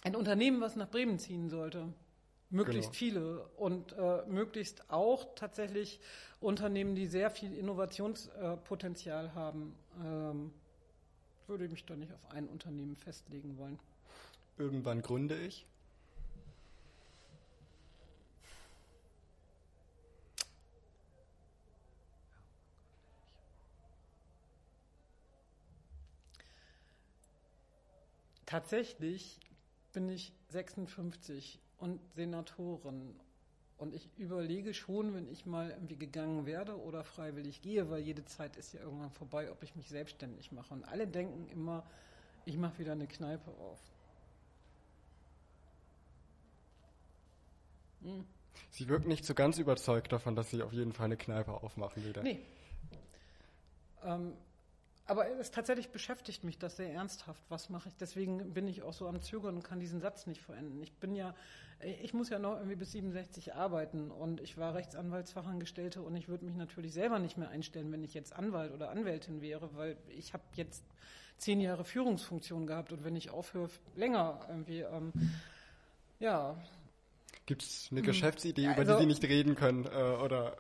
[0.05, 1.93] Ein Unternehmen, was nach Bremen ziehen sollte.
[2.51, 2.99] Möglichst genau.
[2.99, 6.01] viele und äh, möglichst auch tatsächlich
[6.41, 9.75] Unternehmen, die sehr viel Innovationspotenzial haben.
[10.03, 10.53] Ähm,
[11.47, 13.79] würde ich mich doch nicht auf ein Unternehmen festlegen wollen.
[14.59, 15.67] Irgendwann gründe ich.
[28.45, 29.39] Tatsächlich
[29.93, 33.15] bin ich 56 und Senatorin.
[33.79, 38.25] Und ich überlege schon, wenn ich mal irgendwie gegangen werde oder freiwillig gehe, weil jede
[38.25, 40.75] Zeit ist ja irgendwann vorbei, ob ich mich selbstständig mache.
[40.75, 41.85] Und alle denken immer,
[42.45, 43.79] ich mache wieder eine Kneipe auf.
[48.03, 48.25] Hm.
[48.71, 52.05] Sie wirken nicht so ganz überzeugt davon, dass Sie auf jeden Fall eine Kneipe aufmachen
[52.05, 52.23] wieder.
[52.23, 52.41] Nee.
[54.03, 54.33] Ähm,
[55.09, 57.43] aber es tatsächlich beschäftigt mich das sehr ernsthaft.
[57.49, 57.97] Was mache ich?
[57.97, 60.83] Deswegen bin ich auch so am Zögern und kann diesen Satz nicht vollenden.
[60.83, 61.35] Ich bin ja,
[62.03, 66.45] ich muss ja noch irgendwie bis 67 arbeiten und ich war Rechtsanwaltsfachangestellte und ich würde
[66.45, 70.35] mich natürlich selber nicht mehr einstellen, wenn ich jetzt Anwalt oder Anwältin wäre, weil ich
[70.35, 70.85] habe jetzt
[71.39, 75.13] zehn Jahre Führungsfunktion gehabt und wenn ich aufhöre, länger irgendwie, ähm,
[76.21, 76.55] ja.
[77.47, 78.07] Gibt es eine hm.
[78.07, 80.55] Geschäftsidee, also, über die Sie nicht reden können äh, oder?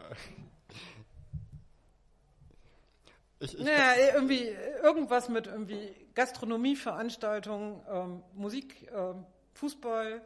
[3.41, 4.49] Ich, ich naja, irgendwie
[4.82, 9.24] irgendwas mit irgendwie Gastronomieveranstaltungen, ähm, Musik, ähm,
[9.55, 10.22] Fußball.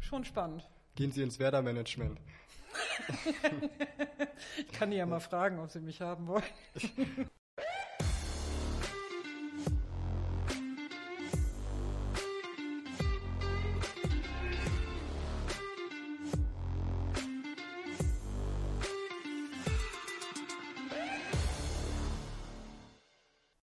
[0.00, 0.68] Schon spannend.
[0.96, 2.20] Gehen Sie ins Werder-Management.
[4.58, 6.42] ich kann die ja mal fragen, ob Sie mich haben wollen.